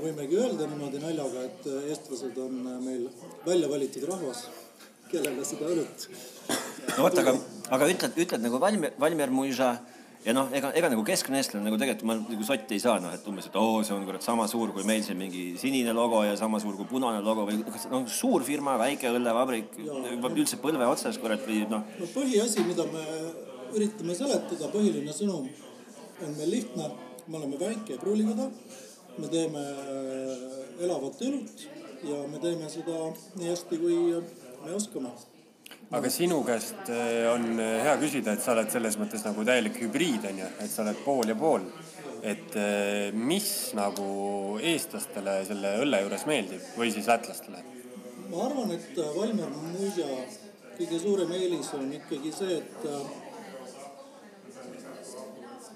võimegi 0.00 0.38
öelda 0.40 0.66
niimoodi 0.70 1.00
naljaga, 1.02 1.44
et 1.48 1.66
eestlased 1.90 2.38
on 2.40 2.60
meil 2.84 3.08
välja 3.46 3.68
valitud 3.68 4.06
rahvas, 4.08 4.46
kellega 5.12 5.46
seda 5.46 5.70
õlut 5.70 6.06
no 6.96 7.06
vot, 7.06 7.18
aga, 7.22 7.34
aga 7.76 7.90
ütled, 7.94 8.22
ütled 8.26 8.44
nagu 8.44 8.60
Valmier, 8.62 8.94
Valmier 9.00 9.32
Muisa 9.32 9.74
ja 10.22 10.34
noh, 10.36 10.50
ega, 10.54 10.70
ega 10.78 10.90
nagu 10.92 11.02
keskne 11.06 11.40
eestlane 11.40 11.66
nagu 11.66 11.78
tegelikult 11.80 12.06
ma 12.08 12.16
nagu 12.20 12.46
sotti 12.46 12.76
ei 12.76 12.82
saa, 12.82 13.00
noh, 13.02 13.14
et 13.14 13.26
umbes, 13.28 13.48
et 13.48 13.56
oo, 13.58 13.80
see 13.86 13.94
on 13.96 14.04
kurat 14.06 14.22
sama 14.24 14.46
suur 14.50 14.70
kui 14.74 14.84
meil 14.86 15.02
siin 15.06 15.18
mingi 15.18 15.44
sinine 15.60 15.94
logo 15.96 16.22
ja 16.26 16.36
sama 16.38 16.60
suur 16.62 16.76
kui 16.78 16.88
punane 16.90 17.22
logo 17.24 17.46
või 17.48 17.58
kas 17.66 17.88
noh, 17.90 18.06
suur 18.10 18.46
firma, 18.46 18.76
väike 18.80 19.10
õllevabrik, 19.10 19.80
üldse 20.30 20.60
põlve 20.62 20.86
otsas 20.90 21.18
kurat 21.22 21.42
või 21.48 21.64
noh. 21.70 21.86
no 21.98 22.10
põhiasi, 22.14 22.66
mida 22.68 22.86
me 22.92 23.06
üritame 23.72 24.14
seletada, 24.16 24.70
põhiline 24.72 25.14
sõnum 25.16 25.48
on 26.22 26.38
meil 26.38 26.54
lihtne. 26.58 26.90
me 27.26 27.38
oleme 27.38 27.58
väike 27.58 27.96
pruulikoda, 28.02 28.48
me 29.18 29.28
teeme 29.30 29.60
elavat 30.82 31.20
õlut 31.22 31.66
ja 32.02 32.16
me 32.30 32.38
teeme 32.42 32.70
seda 32.70 33.12
nii 33.38 33.48
hästi, 33.48 33.78
kui 33.78 33.98
me 34.64 34.74
oskame 34.78 35.10
aga 35.92 36.10
sinu 36.10 36.40
käest 36.46 36.88
eh, 36.92 37.26
on 37.28 37.58
eh, 37.60 37.82
hea 37.84 37.96
küsida, 38.00 38.32
et 38.32 38.44
sa 38.44 38.54
oled 38.54 38.70
selles 38.72 38.96
mõttes 39.00 39.24
nagu 39.26 39.44
täielik 39.44 39.76
hübriid 39.82 40.24
on 40.30 40.38
ju, 40.40 40.48
et 40.64 40.72
sa 40.72 40.84
oled 40.86 41.02
pool 41.04 41.28
ja 41.28 41.36
pool. 41.38 41.66
et 42.22 42.54
eh, 42.56 43.10
mis 43.12 43.48
nagu 43.74 44.06
eestlastele 44.62 45.40
selle 45.48 45.74
õlle 45.82 46.00
juures 46.04 46.24
meeldib 46.30 46.62
või 46.78 46.92
siis 46.94 47.10
lätlastele? 47.10 47.60
ma 48.30 48.46
arvan, 48.46 48.72
et 48.72 48.96
Valmer 49.16 49.50
Muiža 49.52 50.08
kõige 50.78 51.02
suurem 51.02 51.32
eelis 51.36 51.68
on 51.76 51.92
ikkagi 51.92 52.32
see, 52.32 52.56
et 52.62 52.86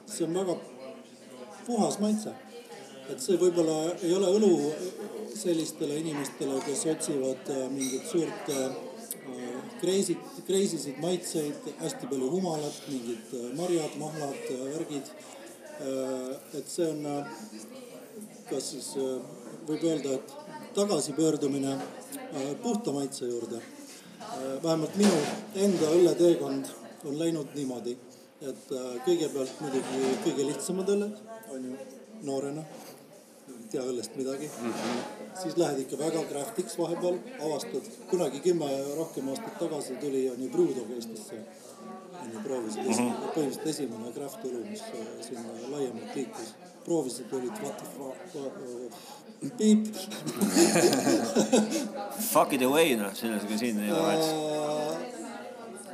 see 0.07 0.25
on 0.25 0.39
väga 0.41 0.57
puhas 1.67 2.01
maitse. 2.01 2.33
et 3.11 3.21
see 3.21 3.37
võib-olla 3.43 3.77
ei 4.01 4.15
ole 4.17 4.33
õlu 4.39 4.53
sellistele 5.37 6.01
inimestele, 6.03 6.59
kes 6.67 6.87
otsivad 6.93 7.51
mingit 7.75 8.07
suurt 8.11 8.53
kreisid, 9.81 10.23
kreisisid 10.47 10.99
maitseid, 11.03 11.69
hästi 11.81 12.09
palju 12.11 12.31
humalat, 12.31 12.77
mingid 12.91 13.35
äh, 13.37 13.47
marjad, 13.59 13.97
mahlad, 14.01 14.43
äh, 14.55 14.65
värgid. 14.73 15.13
Äh, 15.77 16.59
et 16.59 16.73
see 16.73 16.89
on, 16.89 17.05
kas 18.51 18.71
siis 18.73 18.93
võib 19.67 19.85
öelda, 19.85 20.17
et 20.17 20.35
tagasipöördumine 20.77 21.77
puhta 22.63 22.93
maitse 22.93 23.27
juurde. 23.27 23.63
vähemalt 24.63 24.97
minu 24.97 25.19
enda 25.65 25.91
õlleteekond 25.97 26.71
on 27.09 27.19
läinud 27.19 27.55
niimoodi, 27.55 27.97
et 28.41 28.73
kõigepealt 29.07 29.61
muidugi 29.61 30.17
kõige 30.25 30.49
lihtsamad 30.51 30.91
õlled, 30.97 31.23
on 31.55 31.71
ju, 31.71 31.77
noorena, 32.29 32.67
ei 33.49 33.71
tea 33.73 33.87
õllest 33.87 34.19
midagi 34.19 34.51
mm. 34.51 34.73
-hmm 34.73 35.26
siis 35.43 35.57
lähed 35.57 35.81
ikka 35.85 35.99
väga 35.99 36.23
craft'iks 36.31 36.79
vahepeal, 36.79 37.19
avastad, 37.49 37.89
kunagi 38.11 38.41
kümme 38.45 38.69
rohkem 38.97 39.29
aastat 39.33 39.59
tagasi 39.59 39.97
tuli 40.01 40.29
on 40.31 40.43
ju 40.43 40.49
Brewdog 40.51 40.91
Eestisse. 40.97 41.41
on 42.23 42.33
ju 42.33 42.41
proovisid 42.45 42.83
mm, 42.83 42.93
-hmm. 42.93 43.13
põhimõtteliselt 43.35 43.67
esimene 43.67 44.13
craft 44.13 44.45
õlu, 44.45 44.63
mis 44.71 44.81
äh, 44.81 44.89
sinna 45.29 45.53
laiemalt 45.71 46.17
liikus. 46.17 46.55
proovisid, 46.85 47.33
olid 47.33 47.53
what 47.63 47.77
the 47.79 47.87
fuck, 47.97 48.19
piip. 49.59 49.87
Fuck 52.33 52.53
it 52.53 52.63
away 52.63 52.97
noh, 52.97 53.15
sellega 53.15 53.59
siin 53.59 53.81
ei 53.81 53.93
ole 53.93 55.17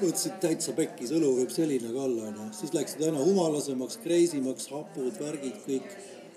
mõtlesid 0.02 0.38
täitsa 0.42 0.72
pekkis, 0.76 1.12
õlu 1.14 1.36
võib 1.36 1.52
selline 1.54 1.92
ka 1.94 2.06
olla 2.06 2.28
onju, 2.30 2.48
siis 2.58 2.72
läksid 2.74 3.04
aina 3.06 3.22
humalasemaks, 3.22 4.00
crazy 4.02 4.40
maks, 4.42 4.66
hapud, 4.72 5.14
värgid 5.20 5.60
kõik 5.66 5.88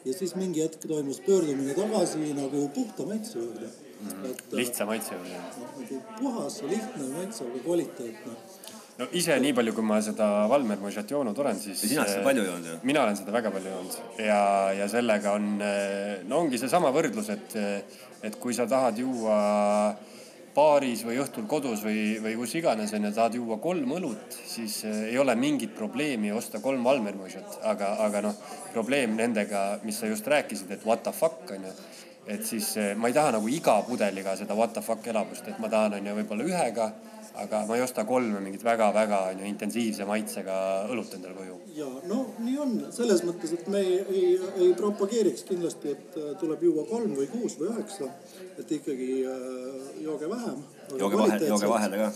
ja 0.05 0.13
siis 0.13 0.35
mingi 0.37 0.61
hetk 0.63 0.85
toimus 0.87 1.21
pöördumine 1.25 1.73
tagasi 1.77 2.33
nagu 2.37 2.67
puhta 2.75 3.05
maitse 3.09 3.39
juurde 3.39 3.67
mm. 3.67 4.09
-hmm. 4.09 4.29
et, 4.29 4.43
lihtsa 4.51 4.85
maitse 4.85 5.15
juurde. 5.15 5.41
noh, 5.59 5.77
nagu 5.79 6.01
puhas 6.19 6.61
ja 6.61 6.67
lihtne 6.67 7.09
maitse, 7.17 7.43
aga 7.43 7.59
kvaliteetne 7.63 8.33
no 8.97 9.07
ise 9.11 9.39
nii 9.39 9.53
palju, 9.53 9.73
kui 9.77 9.83
ma 9.83 10.01
seda 10.01 10.27
Valmer 10.49 10.79
Mojat 10.79 11.11
joonud 11.11 11.37
olen, 11.37 11.59
siis. 11.59 11.83
ja 11.83 11.89
sina 11.89 12.01
oled 12.01 12.13
seda 12.13 12.23
palju 12.23 12.43
joonud 12.49 12.67
ju? 12.71 12.75
mina 12.83 13.03
olen 13.03 13.17
seda 13.17 13.31
väga 13.31 13.51
palju 13.51 13.71
joonud 13.71 14.19
ja, 14.27 14.41
ja 14.79 14.89
sellega 14.89 15.31
on, 15.39 15.47
no 16.29 16.43
ongi 16.43 16.61
seesama 16.61 16.91
võrdlus, 16.95 17.31
et, 17.33 17.57
et 18.23 18.35
kui 18.39 18.53
sa 18.53 18.67
tahad 18.67 18.97
juua 18.97 19.39
baaris 20.55 21.03
või 21.05 21.17
õhtul 21.19 21.47
kodus 21.51 21.83
või, 21.83 22.17
või 22.23 22.35
kus 22.39 22.55
iganes 22.59 22.93
onju, 22.95 23.11
tahad 23.15 23.35
juua 23.35 23.57
kolm 23.63 23.91
õlut, 23.97 24.37
siis 24.47 24.77
eh, 24.87 25.01
ei 25.11 25.17
ole 25.19 25.35
mingit 25.39 25.75
probleemi 25.75 26.31
osta 26.31 26.61
kolm 26.63 26.83
Valmermužat, 26.87 27.59
aga, 27.67 27.91
aga 28.05 28.23
noh, 28.29 28.39
probleem 28.73 29.17
nendega, 29.19 29.65
mis 29.83 29.99
sa 29.99 30.09
just 30.11 30.27
rääkisid, 30.31 30.71
et 30.71 30.85
what 30.87 31.03
the 31.03 31.13
fuck 31.15 31.51
onju. 31.51 31.73
et 32.27 32.45
siis 32.45 32.71
eh, 32.81 32.93
ma 32.97 33.11
ei 33.11 33.13
taha 33.13 33.35
nagu 33.35 33.49
iga 33.51 33.81
pudeliga 33.85 34.35
seda 34.37 34.55
what 34.57 34.73
the 34.73 34.81
fuck 34.81 35.07
elamust, 35.07 35.47
et 35.47 35.59
ma 35.59 35.69
tahan 35.69 35.99
onju 35.99 36.15
võib-olla 36.21 36.47
ühega 36.47 36.89
aga 37.43 37.65
ma 37.67 37.75
ei 37.75 37.83
osta 37.83 38.05
kolme 38.07 38.39
mingit 38.43 38.63
väga-väga 38.63 39.19
onju 39.31 39.47
intensiivse 39.49 40.05
maitsega 40.07 40.55
õlut 40.91 41.13
endale 41.17 41.35
koju. 41.37 41.57
ja 41.75 41.87
no 42.11 42.21
nii 42.45 42.57
on 42.63 42.73
selles 42.95 43.23
mõttes, 43.27 43.53
et 43.57 43.67
me 43.71 43.81
ei, 43.81 43.97
ei, 44.19 44.29
ei 44.65 44.71
propageeriks 44.79 45.43
kindlasti, 45.49 45.95
et 45.95 46.17
äh, 46.21 46.31
tuleb 46.41 46.63
juua 46.63 46.85
kolm 46.89 47.15
või 47.19 47.27
kuus 47.33 47.57
või 47.59 47.71
üheksa, 47.73 48.09
et 48.59 48.71
ikkagi 48.79 49.09
äh, 49.27 49.35
jooge 50.05 50.31
vähem. 50.31 50.63
jooge 50.95 51.21
vahele, 51.21 51.51
jooge 51.51 51.71
vahele 51.73 52.01
ka. 52.03 52.09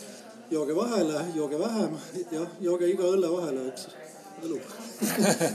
jooge 0.56 0.80
vahele, 0.80 1.26
jooge 1.36 1.62
vähem, 1.66 2.00
jah, 2.32 2.58
jooge 2.70 2.92
iga 2.96 3.14
õlle 3.14 3.36
vahele 3.36 3.68
üks 3.74 3.90
õlu 4.40 4.60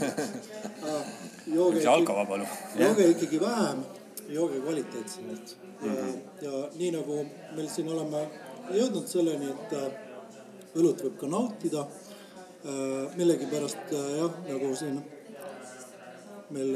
jooge 1.57 1.81
üks 1.81 1.89
alkovaba 1.89 2.39
õlu. 2.39 2.49
jooge 2.79 3.11
ikkagi 3.15 3.41
vähem, 3.41 3.85
jooge 4.29 4.61
kvaliteetsemalt 4.61 5.55
ja 5.85 5.91
mm, 5.91 5.95
-hmm. 5.97 6.19
ja 6.41 6.51
nii 6.79 6.91
nagu 6.91 7.25
meil 7.55 7.69
siin 7.69 7.89
oleme 7.89 8.27
jõudnud 8.73 9.09
selleni, 9.09 9.51
et 9.51 9.75
äh, 9.75 9.91
õlut 10.79 11.03
võib 11.05 11.19
ka 11.19 11.29
nautida. 11.29 11.85
Äh, 12.65 13.13
millegipärast 13.19 13.93
äh, 13.93 14.07
jah, 14.21 14.39
nagu 14.49 14.71
siin 14.77 15.01
meil 16.55 16.73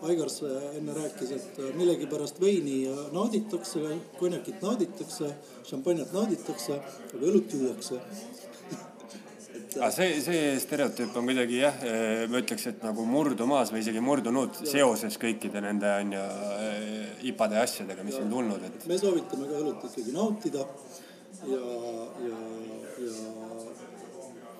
Aigars 0.00 0.38
enne 0.78 0.94
rääkis, 0.96 1.32
et 1.36 1.58
millegipärast 1.76 2.38
veini 2.40 2.86
nauditakse, 3.12 3.98
konjakit 4.16 4.62
nauditakse, 4.64 5.28
šampanjat 5.68 6.14
nauditakse, 6.16 6.78
aga 7.10 7.20
õlut 7.20 7.52
juuakse 7.52 7.98
aga 9.78 9.90
see, 9.94 10.16
see 10.24 10.54
stereotüüp 10.62 11.14
on 11.18 11.28
kuidagi 11.28 11.60
jah, 11.60 11.76
ma 12.30 12.40
ütleks, 12.42 12.66
et 12.70 12.82
nagu 12.84 13.04
murdumas 13.06 13.70
või 13.72 13.84
isegi 13.84 14.02
murdunud 14.04 14.62
seoses 14.66 15.18
kõikide 15.20 15.62
nende 15.62 15.92
on 16.00 16.16
ju 16.16 16.24
IPA-de 17.30 17.60
asjadega, 17.62 18.06
mis 18.06 18.18
ja. 18.18 18.24
on 18.24 18.34
tulnud, 18.34 18.66
et. 18.66 18.86
me 18.90 18.98
soovitame 18.98 19.50
ka 19.50 19.60
õlut 19.62 19.86
ikkagi 19.90 20.14
nautida 20.16 20.64
ja, 21.46 21.60
ja, 22.26 22.40
ja 23.04 23.14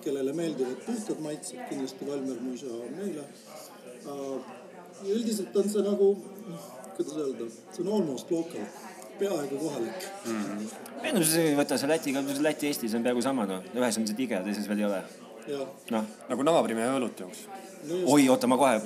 kellele 0.01 0.33
meeldivad 0.33 0.79
puhtad 0.85 1.19
maitsed, 1.21 1.59
kindlasti 1.69 2.07
Valmer 2.07 2.39
Muisa 2.41 2.71
on 2.73 2.95
meile. 2.97 3.27
üldiselt 5.01 5.55
on 5.57 5.69
see 5.69 5.83
nagu, 5.85 6.07
kuidas 6.95 7.19
öelda, 7.25 7.49
see 7.71 7.83
on 7.83 7.93
almost 7.99 8.31
local 8.31 8.65
peaaegu 9.21 9.57
kohalik 9.63 10.05
mm. 10.25 10.43
-hmm. 10.43 11.05
ei 11.05 11.15
no 11.15 11.25
see, 11.25 11.55
võta 11.57 11.77
see 11.79 11.89
Lätiga, 11.89 12.23
Läti-Eestis 12.47 12.95
on 12.97 13.03
peaaegu 13.05 13.23
sama 13.25 13.47
noh, 13.49 13.65
ühes 13.75 13.99
on 14.01 14.07
see 14.09 14.17
tige, 14.17 14.39
teises 14.45 14.69
veel 14.69 14.85
ei 14.85 14.87
ole. 14.89 15.03
noh, 15.95 16.07
nagu 16.29 16.47
naabrimehe 16.47 16.97
õlut 16.99 17.25
jooks 17.25 17.45
no. 17.87 18.01
oi, 18.13 18.27
oota, 18.29 18.49
ma 18.49 18.57
kohe, 18.61 18.79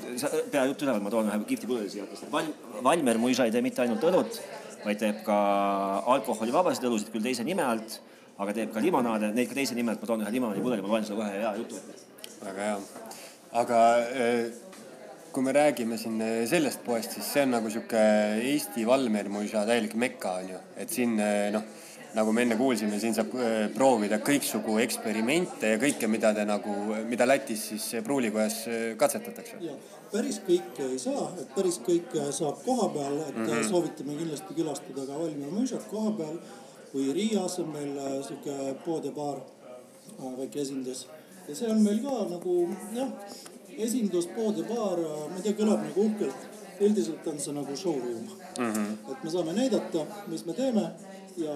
pea 0.52 0.66
jutt 0.70 0.84
üleval, 0.86 1.04
ma 1.04 1.14
toon 1.14 1.32
ühe 1.32 1.40
kihvti 1.52 1.70
pudeli 1.70 1.92
siia 1.92 2.08
Val,. 2.32 2.52
Valmer 2.84 3.20
Muisa 3.22 3.48
ei 3.48 3.54
tee 3.56 3.64
mitte 3.66 3.84
ainult 3.84 4.04
õlut, 4.10 4.40
vaid 4.86 5.02
teeb 5.02 5.24
ka 5.28 5.38
alkoholivabasid 6.16 6.88
õlusid, 6.90 7.12
küll 7.14 7.26
teise 7.26 7.46
nime 7.48 7.66
alt, 7.66 8.00
aga 8.42 8.56
teeb 8.56 8.74
ka 8.76 8.84
limonaade, 8.84 9.32
neid 9.36 9.52
ka 9.52 9.58
teise 9.58 9.78
nime 9.78 9.94
alt, 9.94 10.04
ma 10.04 10.12
toon 10.12 10.26
ühe 10.26 10.36
limonaadipudeli, 10.38 10.86
ma 10.86 10.94
loen 10.94 11.08
sulle 11.08 11.24
kohe 11.24 11.40
hea 11.40 11.56
jutu. 11.60 11.82
väga 12.46 12.70
hea, 12.70 12.78
aga 13.64 13.82
eh, 14.12 14.65
kui 15.36 15.44
me 15.44 15.52
räägime 15.52 15.98
siin 16.00 16.22
eh, 16.24 16.46
sellest 16.48 16.80
poest, 16.86 17.18
siis 17.18 17.28
see 17.34 17.42
on 17.44 17.58
nagu 17.58 17.68
sihuke 17.72 18.02
Eesti 18.54 18.86
Valmer 18.88 19.28
muisa 19.28 19.66
täielik 19.68 19.98
mekka 20.00 20.38
on 20.40 20.52
ju, 20.54 20.60
et 20.80 20.92
siin 20.96 21.18
eh, 21.20 21.50
noh, 21.52 21.64
nagu 22.16 22.32
me 22.32 22.46
enne 22.46 22.56
kuulsime, 22.56 22.96
siin 23.02 23.18
saab 23.18 23.34
eh, 23.44 23.56
proovida 23.76 24.22
kõiksugu 24.24 24.78
eksperimente 24.86 25.74
ja 25.74 25.80
kõike, 25.82 26.08
mida 26.08 26.32
te 26.38 26.46
nagu, 26.48 26.76
mida 27.10 27.28
Lätis 27.28 27.66
siis 27.74 27.90
pruulikojas 28.06 28.62
katsetatakse. 29.02 29.60
päris 30.14 30.40
kõike 30.46 30.88
ei 30.94 31.02
saa, 31.04 31.26
et 31.42 31.52
päris 31.58 31.82
kõike 31.84 32.30
saab 32.38 32.62
koha 32.64 32.88
peal, 32.94 33.18
et 33.26 33.36
mm 33.36 33.50
-hmm. 33.50 33.68
soovitame 33.70 34.16
kindlasti 34.22 34.56
külastada 34.56 35.04
ka 35.10 35.20
Valmiera 35.20 35.52
muisat 35.52 35.84
koha 35.92 36.12
peal. 36.22 36.40
kui 36.94 37.12
Riias 37.14 37.60
on 37.60 37.74
meil 37.76 38.24
sihuke 38.24 38.76
pood 38.86 39.04
ja 39.06 39.12
baar, 39.12 39.42
väike 40.38 40.62
esindus 40.62 41.08
ja 41.48 41.56
see 41.56 41.68
on 41.68 41.84
meil 41.84 42.00
ka 42.00 42.24
nagu 42.30 42.54
jah 42.96 43.12
esindus, 43.78 44.28
pood 44.36 44.58
ja 44.60 44.68
baar, 44.70 45.02
ma 45.32 45.40
ei 45.40 45.44
tea, 45.46 45.58
kõlab 45.60 45.84
nagu 45.88 46.08
uhkelt. 46.10 46.52
üldiselt 46.86 47.28
on 47.32 47.38
see 47.40 47.54
nagu 47.56 47.76
showroom 47.80 48.24
mm. 48.60 48.72
-hmm. 48.72 49.12
et 49.12 49.24
me 49.24 49.30
saame 49.32 49.54
näidata, 49.56 50.02
mis 50.28 50.46
me 50.46 50.54
teeme 50.54 50.90
ja 51.38 51.54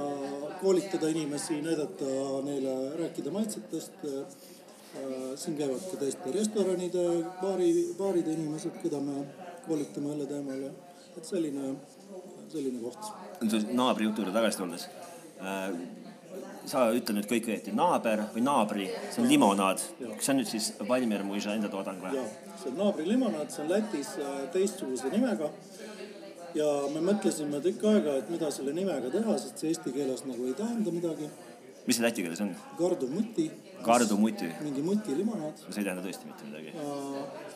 koolitada 0.62 1.10
inimesi, 1.10 1.62
näidata 1.62 2.06
neile, 2.44 2.76
rääkida 3.00 3.32
maitsetest. 3.32 4.06
siin 5.36 5.58
käivad 5.58 5.84
ka 5.92 5.98
tõesti 6.02 6.32
restoranide, 6.34 7.04
baari, 7.42 7.68
baaride 7.98 8.32
inimesed, 8.34 8.80
keda 8.84 8.98
me 9.00 9.26
koolitame 9.68 10.10
õlle 10.16 10.26
teemal 10.26 10.64
ja 10.66 10.72
et 11.18 11.26
selline, 11.26 11.76
selline 12.50 12.80
koht. 12.82 13.12
naabri 13.72 14.10
jutu 14.10 14.24
juurde 14.24 14.34
tagasi 14.34 14.58
tulles 14.58 14.88
sa 16.70 16.86
ütle 16.96 17.16
nüüd 17.18 17.28
kõik 17.30 17.50
õieti, 17.50 17.74
naaber 17.76 18.26
või 18.34 18.44
naabri, 18.46 18.88
see 19.10 19.24
on 19.24 19.30
limonaad. 19.32 19.82
kas 20.00 20.26
see 20.28 20.34
on 20.34 20.40
nüüd 20.42 20.50
siis 20.50 20.72
Valmier 20.90 21.24
Muisa 21.26 21.56
enda 21.58 21.72
toodang 21.72 22.02
või? 22.04 22.14
jah, 22.20 22.32
see 22.62 22.72
on 22.72 22.80
naabri 22.84 23.08
limonaad, 23.10 23.50
see 23.54 23.64
on 23.66 23.72
Lätis 23.74 24.14
äh, 24.22 24.36
teistsuguse 24.54 25.12
nimega. 25.14 25.50
ja 26.58 26.68
me 26.94 27.04
mõtlesime 27.12 27.62
tükk 27.66 27.86
aega, 27.92 28.18
et 28.22 28.30
mida 28.34 28.52
selle 28.54 28.74
nimega 28.78 29.12
teha, 29.14 29.38
sest 29.42 29.62
see 29.62 29.74
eesti 29.74 29.94
keeles 29.96 30.26
nagu 30.30 30.46
ei 30.50 30.56
tähenda 30.58 30.94
midagi. 30.94 31.30
mis 31.88 31.98
see 31.98 32.06
läti 32.06 32.26
keeles 32.26 32.42
on? 32.46 32.56
Gardu 32.78 33.10
muti. 33.10 33.50
Gardu 33.84 34.18
muti. 34.22 34.50
mingi 34.62 34.86
mutilimonaad. 34.86 35.66
see 35.68 35.82
ei 35.82 35.90
tähenda 35.90 36.06
tõesti 36.06 36.30
mitte 36.30 36.50
midagi 36.50 36.76
uh,. 36.78 37.48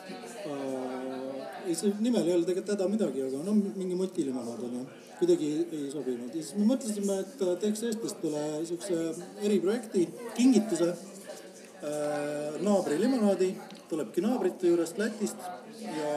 Uh, 0.44 1.38
ei, 1.64 1.72
see 1.72 1.94
nimel 2.04 2.26
ei 2.28 2.34
ole 2.34 2.44
tegelikult 2.44 2.74
häda 2.74 2.88
midagi, 2.92 3.22
aga 3.24 3.38
no 3.46 3.54
mingi 3.56 3.96
mutilimonaad 3.96 4.66
on 4.66 4.74
ju, 4.76 4.82
kuidagi 5.18 5.50
ei 5.72 5.90
sobinud 5.92 6.34
ja 6.34 6.42
siis 6.42 6.54
me 6.58 6.68
mõtlesime, 6.72 7.18
et 7.22 7.42
teeks 7.62 7.84
eestlastele 7.88 8.44
siukse 8.68 9.00
eriprojekti, 9.46 10.06
kingituse 10.36 10.90
uh, 10.94 12.56
naabri 12.64 12.98
limonaadi, 13.00 13.52
tulebki 13.90 14.24
naabrite 14.24 14.72
juurest 14.72 14.98
Lätist 14.98 15.44
ja, 15.80 16.14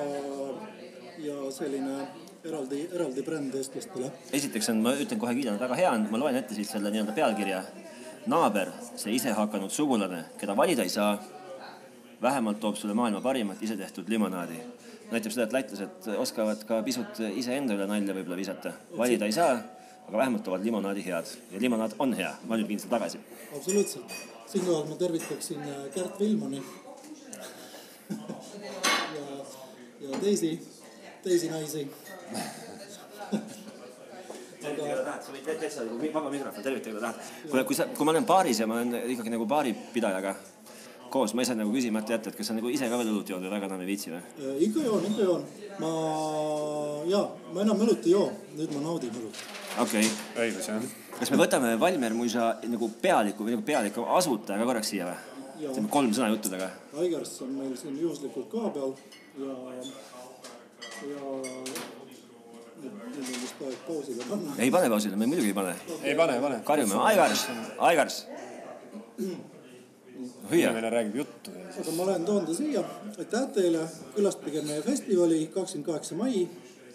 ja 1.24 1.38
selline 1.54 2.00
eraldi, 2.48 2.84
eraldi 2.94 3.24
bränd 3.26 3.56
eestlastele. 3.60 4.12
esiteks 4.34 4.72
on, 4.74 4.82
ma 4.86 4.94
ütlen 4.98 5.20
kohe 5.22 5.36
kiidan, 5.38 5.60
väga 5.62 5.80
hea 5.80 5.92
on, 5.94 6.08
ma 6.12 6.22
loen 6.22 6.40
ette 6.40 6.58
siit 6.58 6.70
selle 6.70 6.92
nii-öelda 6.94 7.16
pealkirja. 7.18 7.64
naaber, 8.28 8.74
see 9.00 9.14
isehakanud 9.16 9.72
sugulane, 9.72 10.26
keda 10.40 10.56
valida 10.58 10.84
ei 10.84 10.92
saa, 10.92 11.14
vähemalt 12.22 12.60
toob 12.60 12.76
sulle 12.76 12.94
maailma 12.98 13.22
parimat 13.22 13.62
isetehtud 13.64 14.10
limonaadi. 14.10 14.60
Näitab 15.12 15.32
seda, 15.34 15.48
et 15.48 15.56
lätlased 15.56 16.08
oskavad 16.20 16.64
ka 16.68 16.82
pisut 16.86 17.20
iseenda 17.36 17.76
üle 17.78 17.88
nalja 17.90 18.16
võib-olla 18.18 18.40
visata. 18.40 18.74
valida 18.98 19.26
ei 19.26 19.36
saa, 19.36 19.54
aga 20.08 20.18
vähemalt 20.18 20.44
toovad 20.44 20.66
limonaadi 20.66 21.06
head 21.06 21.28
ja 21.52 21.62
limonaad 21.62 21.96
on 22.00 22.14
hea, 22.18 22.34
ma 22.48 22.58
nüüd 22.58 22.68
viin 22.72 22.80
selle 22.80 22.96
tagasi. 22.98 23.22
absoluutselt, 23.56 24.18
siinkohal 24.48 24.86
ma 24.90 24.96
tervitaksin 25.00 25.62
äh, 25.64 25.86
Kärt 25.96 26.20
Vilmani 26.20 26.64
ja, 29.16 29.26
ja 30.02 30.20
teisi, 30.22 30.52
teisi 31.24 31.50
naisi 31.52 31.88
aga. 34.68 35.16
sa 35.24 35.34
võid 35.34 35.48
täitsa 35.48 35.86
vaba 35.88 36.30
mikrofon 36.32 36.64
tervitada, 36.64 36.94
kui 36.94 37.02
tahad. 37.02 37.18
kuule, 37.50 37.64
kui 37.70 37.78
sa, 37.78 37.88
kui 37.96 38.08
ma 38.08 38.14
olen 38.16 38.28
baaris 38.28 38.62
ja 38.62 38.68
ma 38.70 38.80
olen 38.82 39.12
ikkagi 39.14 39.34
nagu 39.34 39.48
baaripidajaga 39.50 40.36
koos, 41.14 41.34
ma 41.34 41.44
ei 41.44 41.50
saa 41.50 41.58
nagu 41.60 41.72
küsimata 41.74 42.16
jätta, 42.16 42.32
et 42.32 42.40
kas 42.40 42.50
sa 42.50 42.56
nagu 42.58 42.72
ise 42.74 42.90
ka 42.90 43.00
veel 43.00 43.12
õlut 43.12 43.30
jood 43.32 43.46
või 43.46 43.54
väga 43.54 43.70
enam 43.70 43.84
ei 43.84 43.90
viitsi 43.90 44.14
või? 44.14 44.22
ikka 44.68 44.86
joon, 44.86 45.08
ikka 45.12 45.28
joon. 45.30 45.46
ma, 45.82 45.92
jaa, 47.12 47.24
ma 47.54 47.64
enam 47.66 47.84
õlut 47.86 48.08
ei 48.08 48.14
joo, 48.16 48.28
nüüd 48.58 48.76
ma 48.76 48.84
naudin 48.86 49.18
õlut. 49.22 49.42
okei 49.86 50.06
okay.. 50.06 50.46
õigus 50.46 50.70
jah. 50.72 50.88
kas 51.20 51.34
me 51.34 51.42
võtame 51.42 51.74
Valmier 51.80 52.16
Muisa 52.18 52.54
nagu 52.68 52.92
pealiku 53.02 53.48
või 53.48 53.58
nagu 53.58 53.66
pealiku 53.68 54.08
asutaja 54.20 54.60
ka 54.62 54.70
korraks 54.70 54.94
siia 54.94 55.10
või? 55.10 55.18
teeme 55.74 55.90
kolm 55.90 56.12
sõna 56.14 56.30
juttudega. 56.30 56.68
Aigars 57.02 57.32
on 57.42 57.56
meil 57.58 57.74
siin 57.80 57.96
juhuslikult 57.98 58.46
koha 58.52 58.70
peal 58.76 58.94
ja, 59.42 59.56
ja 61.10 61.18
nüüd 62.78 63.28
on 63.34 63.42
vist 63.42 63.62
aeg 63.66 63.84
pausile 63.88 64.26
panna. 64.30 64.56
ei 64.62 64.72
pane 64.74 64.90
pausile, 64.94 65.18
me 65.18 65.30
muidugi 65.30 65.50
ei 65.52 65.58
pane. 65.58 65.76
ei 66.04 66.16
pane, 66.16 66.38
ei 66.38 66.48
pane. 66.48 66.64
karjume, 66.68 67.04
Aigars, 67.10 67.46
Aigars. 67.90 68.26
inimene 70.52 70.90
räägib 70.90 71.16
juttu. 71.16 71.52
aga 71.80 71.92
ma 71.92 72.06
lähen 72.06 72.26
toon 72.26 72.46
ta 72.46 72.54
siia. 72.54 72.84
aitäh 73.20 73.48
teile, 73.54 73.88
külastage 74.16 74.62
meie 74.62 74.82
festivali 74.82 75.48
kakskümmend 75.54 75.86
kaheksa 75.86 76.16
mai, 76.16 76.48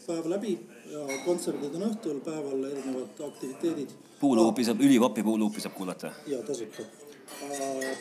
päev 0.07 0.29
läbi 0.35 0.59
ja 0.93 1.19
kontserdid 1.25 1.75
on 1.75 1.88
õhtul, 1.88 2.21
päeval 2.25 2.64
erinevad 2.71 3.25
aktiviteedid. 3.29 3.91
puuluupi 4.21 4.64
saab, 4.64 4.81
ülipopi 4.81 5.23
puuluupi 5.23 5.61
saab 5.61 5.75
kuulata. 5.75 6.12
ja 6.26 6.43
tasuta. 6.43 6.83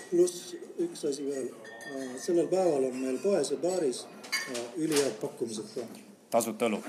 pluss 0.09 0.55
üks 0.79 1.05
asi 1.09 1.25
veel. 1.25 1.49
sellel 2.17 2.47
päeval 2.47 2.89
on 2.91 2.95
meil 2.95 3.19
poes 3.23 3.51
ja 3.51 3.57
baaris 3.57 4.05
ülihead 4.77 5.19
pakkumised 5.21 5.75
ka 5.75 6.10
tasuta 6.31 6.67
õlu 6.69 6.79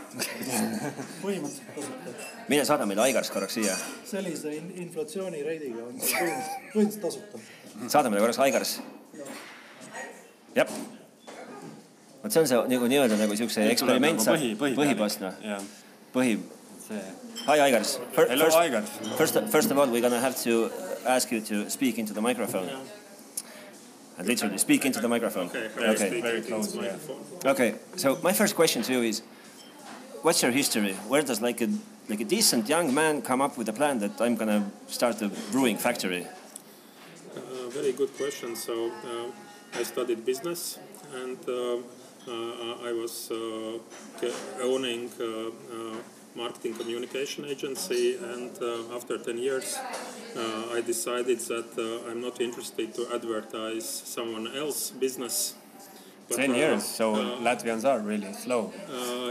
põhimõtteliselt 1.23 1.75
tasuta. 1.77 2.15
mine 2.49 2.65
saada 2.69 2.87
meile 2.89 3.05
Aigars 3.09 3.31
korraks 3.35 3.59
siia. 3.59 3.77
sellise 4.09 4.55
in 4.57 4.71
inflatsioonireidiga 4.87 5.85
on 5.89 6.01
see 6.01 6.31
põhimõtteliselt 6.73 7.03
tasuta. 7.05 7.43
saada 7.89 8.11
meile 8.11 8.25
korraks 8.25 8.41
Aigars. 8.47 8.73
jah. 10.57 10.73
vot 12.23 12.33
see 12.33 12.43
on 12.45 12.51
see 12.55 12.65
nagu 12.75 12.91
nii-öelda 12.95 13.21
nagu 13.21 13.39
siukse 13.43 13.69
eksperiment 13.75 14.25
saab, 14.25 14.49
põhipost 14.63 15.25
noh. 15.27 15.39
põhi. 16.17 16.41
Hi 17.47 17.59
Aigars. 17.65 17.99
Hello 18.17 18.49
Aigars. 18.59 18.91
First, 19.17 19.39
first 19.51 19.71
of 19.71 19.79
all 19.79 19.89
we 19.89 20.01
gonna 20.01 20.21
have 20.21 20.37
to 20.43 20.71
ask 21.07 21.33
you 21.33 21.41
to 21.41 21.71
speak 21.71 21.99
into 21.99 22.13
the 22.13 22.21
microphone. 22.21 22.69
And 24.19 24.27
literally 24.27 24.59
speak 24.59 24.85
into 24.85 25.01
the 25.01 25.09
microphone. 25.09 25.47
Okay, 25.47 25.71
okay. 25.79 26.21
Very 26.21 26.43
close. 26.43 26.77
Yeah. 26.77 26.97
Okay, 27.45 27.75
so 27.97 28.19
my 28.23 28.33
first 28.33 28.55
question 28.55 28.83
to 28.83 28.93
you 28.93 29.03
is, 29.03 29.23
what's 30.23 30.43
your 30.43 30.51
history? 30.51 30.93
Where 31.09 31.23
does 31.23 31.41
like 31.41 31.61
a 31.61 31.69
like 32.09 32.21
a 32.21 32.25
decent 32.25 32.69
young 32.69 32.93
man 32.95 33.23
come 33.23 33.41
up 33.41 33.57
with 33.57 33.69
a 33.69 33.73
plan 33.73 33.99
that 34.01 34.21
I'm 34.21 34.37
gonna 34.37 34.71
start 34.87 35.23
a 35.23 35.31
brewing 35.51 35.79
factory? 35.79 36.27
Uh, 37.37 37.69
very 37.71 37.93
good 37.93 38.15
question. 38.17 38.57
So 38.57 38.91
uh, 38.91 39.79
I 39.79 39.83
studied 39.83 40.25
business, 40.25 40.79
and 41.15 41.39
uh, 41.49 41.77
uh 42.29 42.89
I 42.89 42.93
was 42.93 43.31
uh, 43.31 43.79
owning 44.63 45.11
uh, 45.19 45.97
marketing 46.35 46.75
communication 46.75 47.45
agency 47.45 48.17
and 48.17 48.51
uh, 48.63 48.97
after 48.97 49.19
10 49.19 49.39
years 49.39 49.79
uh, 50.37 50.73
I 50.73 50.81
decided 50.81 51.39
that 51.41 51.71
uh, 51.77 52.11
I'm 52.11 52.21
not 52.21 52.41
interested 52.41 52.95
to 52.95 53.15
advertise 53.15 53.89
someone 53.89 54.47
else's 54.57 54.91
business. 54.93 55.55
But, 56.29 56.37
10 56.37 56.55
years, 56.55 56.85
so 56.85 57.15
Latvians 57.43 57.85
are 57.85 57.99
really 57.99 58.33
slow. 58.33 58.73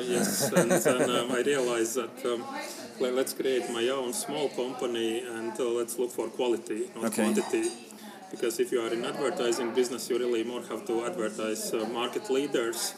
yes, 0.03 0.51
and 0.51 0.69
then 0.69 1.09
um, 1.09 1.31
I 1.31 1.41
realized 1.41 1.95
that 1.95 2.25
um, 2.25 2.43
let, 2.99 3.13
us 3.13 3.33
create 3.33 3.71
my 3.71 3.87
own 3.87 4.13
small 4.13 4.49
company 4.49 5.21
and 5.21 5.57
let's 5.57 5.97
look 5.97 6.11
for 6.11 6.27
quality, 6.27 6.91
not 6.95 7.05
okay. 7.05 7.23
quantity 7.23 7.69
because 8.31 8.59
if 8.59 8.71
you 8.71 8.81
are 8.81 8.93
in 8.93 9.03
advertising 9.05 9.73
business 9.73 10.09
you 10.09 10.17
really 10.17 10.43
more 10.43 10.63
have 10.63 10.85
to 10.85 11.05
advertise 11.05 11.73
uh, 11.73 11.85
market 11.87 12.29
leaders. 12.29 12.93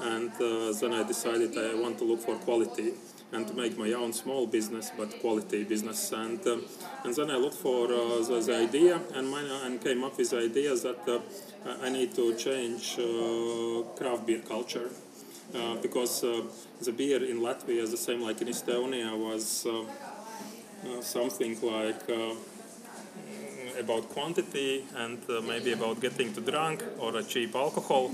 And 0.00 0.30
uh, 0.40 0.72
then 0.80 0.92
i 0.92 1.02
decided 1.02 1.56
i 1.58 1.74
want 1.74 1.98
to 1.98 2.04
look 2.04 2.20
for 2.20 2.36
quality 2.36 2.94
and 3.32 3.46
to 3.46 3.54
make 3.54 3.76
my 3.76 3.92
own 3.92 4.12
small 4.12 4.46
business 4.46 4.90
but 4.96 5.20
quality 5.20 5.64
business. 5.64 6.12
And 6.12 6.44
um, 6.46 6.64
and 7.04 7.14
then 7.14 7.30
I 7.30 7.36
looked 7.36 7.56
for 7.56 7.84
uh, 7.86 8.22
the, 8.28 8.42
the, 8.46 8.56
idea 8.56 9.00
and 9.14 9.26
and 9.34 9.80
came 9.82 10.02
up 10.04 10.16
with 10.16 10.30
the 10.30 10.38
idea 10.38 10.74
that 10.74 11.08
uh, 11.08 11.84
I 11.84 11.90
need 11.90 12.14
to 12.14 12.34
change 12.34 12.98
uh, 12.98 13.82
craft 13.96 14.26
beer 14.26 14.40
culture. 14.40 14.90
Uh, 15.54 15.76
because 15.76 16.20
the 16.20 16.92
beer 16.92 17.24
in 17.24 17.40
Latvia 17.40 17.80
is 17.80 17.90
the 17.90 17.96
same 17.96 18.20
like 18.20 18.42
in 18.42 18.48
Estonia 18.48 19.16
was 19.16 19.66
something 21.00 21.58
like 21.62 22.02
about 23.78 24.08
quantity 24.10 24.84
and 24.96 25.18
maybe 25.46 25.72
about 25.72 26.00
getting 26.00 26.32
to 26.34 26.40
drunk 26.40 26.82
or 26.98 27.16
a 27.16 27.22
cheap 27.22 27.54
alcohol 27.54 28.10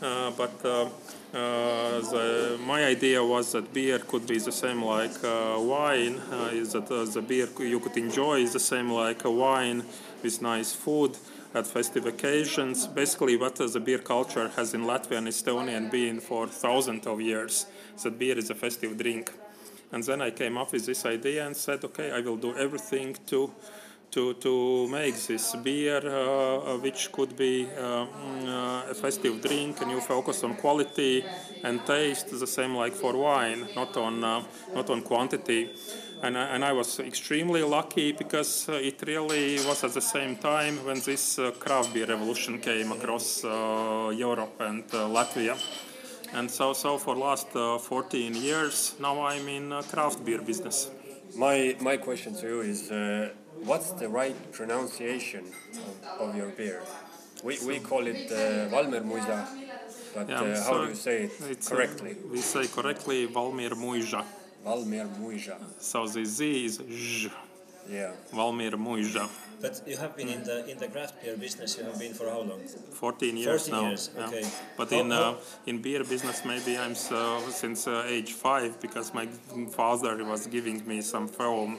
but 0.00 0.64
uh, 0.64 0.88
the, 1.32 2.58
my 2.66 2.84
idea 2.84 3.24
was 3.24 3.52
that 3.52 3.72
beer 3.72 3.98
could 3.98 4.26
be 4.26 4.38
the 4.38 4.52
same 4.52 4.82
like 4.84 5.24
uh, 5.24 5.56
wine. 5.58 6.20
Uh, 6.30 6.50
is 6.52 6.72
that 6.72 6.90
uh, 6.90 7.04
the 7.04 7.22
beer 7.22 7.48
you 7.60 7.80
could 7.80 7.96
enjoy 7.96 8.40
is 8.40 8.52
the 8.52 8.60
same 8.60 8.90
like 8.90 9.24
a 9.24 9.30
wine 9.30 9.82
with 10.22 10.42
nice 10.42 10.72
food 10.72 11.16
at 11.54 11.66
festive 11.66 12.06
occasions. 12.06 12.86
Basically, 12.86 13.36
what 13.36 13.56
the 13.56 13.80
beer 13.80 13.98
culture 13.98 14.48
has 14.56 14.74
in 14.74 14.82
Latvia 14.82 15.18
and 15.18 15.28
Estonia 15.28 15.90
been 15.90 16.20
for 16.20 16.46
thousands 16.48 17.06
of 17.06 17.20
years. 17.20 17.66
That 18.02 18.18
beer 18.18 18.36
is 18.36 18.50
a 18.50 18.54
festive 18.54 18.98
drink. 18.98 19.32
And 19.92 20.02
then 20.02 20.20
I 20.20 20.30
came 20.30 20.58
up 20.58 20.72
with 20.72 20.86
this 20.86 21.06
idea 21.06 21.46
and 21.46 21.56
said, 21.56 21.84
okay, 21.84 22.10
I 22.10 22.20
will 22.20 22.36
do 22.36 22.56
everything 22.56 23.16
to 23.26 23.52
to, 24.14 24.34
to 24.34 24.86
make 24.88 25.16
this 25.26 25.56
beer, 25.56 26.00
uh, 26.04 26.74
uh 26.74 26.78
which 26.78 27.10
could 27.10 27.36
be 27.36 27.66
uh, 27.76 28.06
mm, 28.06 28.46
uh, 28.46 28.90
a 28.92 28.94
festive 28.94 29.42
drink, 29.42 29.80
and 29.80 29.90
you 29.90 30.00
focus 30.00 30.44
on 30.44 30.54
quality 30.54 31.24
and 31.64 31.84
taste, 31.84 32.30
the 32.30 32.46
same 32.46 32.76
like 32.76 32.92
for 32.92 33.12
wine, 33.16 33.66
not 33.74 33.96
on 33.96 34.22
uh, 34.22 34.42
not 34.74 34.88
on 34.88 35.02
quantity. 35.02 35.70
And, 36.22 36.36
and 36.36 36.64
I 36.64 36.72
was 36.72 37.00
extremely 37.00 37.62
lucky 37.62 38.12
because 38.12 38.68
uh, 38.68 38.74
it 38.90 39.02
really 39.06 39.56
was 39.66 39.84
at 39.84 39.92
the 39.92 40.00
same 40.00 40.36
time 40.36 40.76
when 40.86 41.00
this 41.00 41.38
craft 41.58 41.92
beer 41.92 42.06
revolution 42.06 42.60
came 42.60 42.92
across 42.92 43.42
Europe 43.44 44.56
and 44.60 44.88
Latvia. 44.88 45.56
And 46.32 46.50
so, 46.50 46.72
so 46.72 46.96
for 46.96 47.14
last 47.14 47.48
14 47.50 48.34
years, 48.34 48.94
now 48.98 49.26
I'm 49.26 49.46
in 49.48 49.82
craft 49.90 50.24
beer 50.24 50.40
business. 50.40 50.90
My, 51.36 51.76
my 51.80 51.98
question 51.98 52.34
to 52.36 52.46
you 52.46 52.60
is 52.62 52.90
what's 53.64 53.92
the 53.92 54.08
right 54.08 54.36
pronunciation 54.52 55.44
of, 56.18 56.28
of 56.28 56.36
your 56.36 56.50
beer? 56.50 56.82
We, 57.42 57.58
we 57.66 57.80
call 57.80 58.06
it 58.06 58.30
uh, 58.30 58.68
Valmermuisa, 58.70 59.46
but 60.14 60.28
yeah, 60.28 60.40
uh, 60.40 60.64
how 60.64 60.82
do 60.84 60.88
you 60.88 60.94
say 60.94 61.24
it 61.24 61.32
uh, 61.42 61.68
correctly? 61.68 62.16
We 62.30 62.38
say 62.38 62.66
correctly 62.66 63.26
Valmermuisa. 63.26 64.24
Valmermuisa. 64.64 65.56
So 65.78 66.06
the 66.06 66.24
Z 66.24 66.64
is 66.64 66.74
Z. 66.90 67.30
Yeah. 67.90 68.12
Valmiera 68.32 68.78
Muija. 68.78 69.28
But 69.60 69.80
you 69.86 69.96
have 69.96 70.16
been 70.16 70.28
in 70.28 70.42
the 70.44 70.66
in 70.70 70.78
the 70.78 70.88
craft 70.88 71.14
beer 71.22 71.36
business. 71.36 71.78
You 71.78 71.84
have 71.84 71.98
been 71.98 72.12
for 72.14 72.28
how 72.30 72.40
long? 72.42 72.60
14 72.92 73.36
years 73.36 73.68
14 73.68 73.74
now. 73.74 73.88
years, 73.88 74.10
yeah. 74.16 74.26
okay. 74.26 74.44
But 74.76 74.90
How- 74.90 75.00
in 75.00 75.10
how- 75.10 75.30
uh, 75.32 75.66
in 75.70 75.80
beer 75.82 76.04
business, 76.04 76.44
maybe 76.44 76.76
I'm 76.78 76.94
so, 76.94 77.40
since 77.50 77.86
uh, 77.86 78.04
age 78.06 78.32
five 78.32 78.80
because 78.80 79.14
my 79.14 79.26
father 79.70 80.22
was 80.24 80.46
giving 80.46 80.86
me 80.86 81.00
some 81.02 81.28
foam 81.28 81.78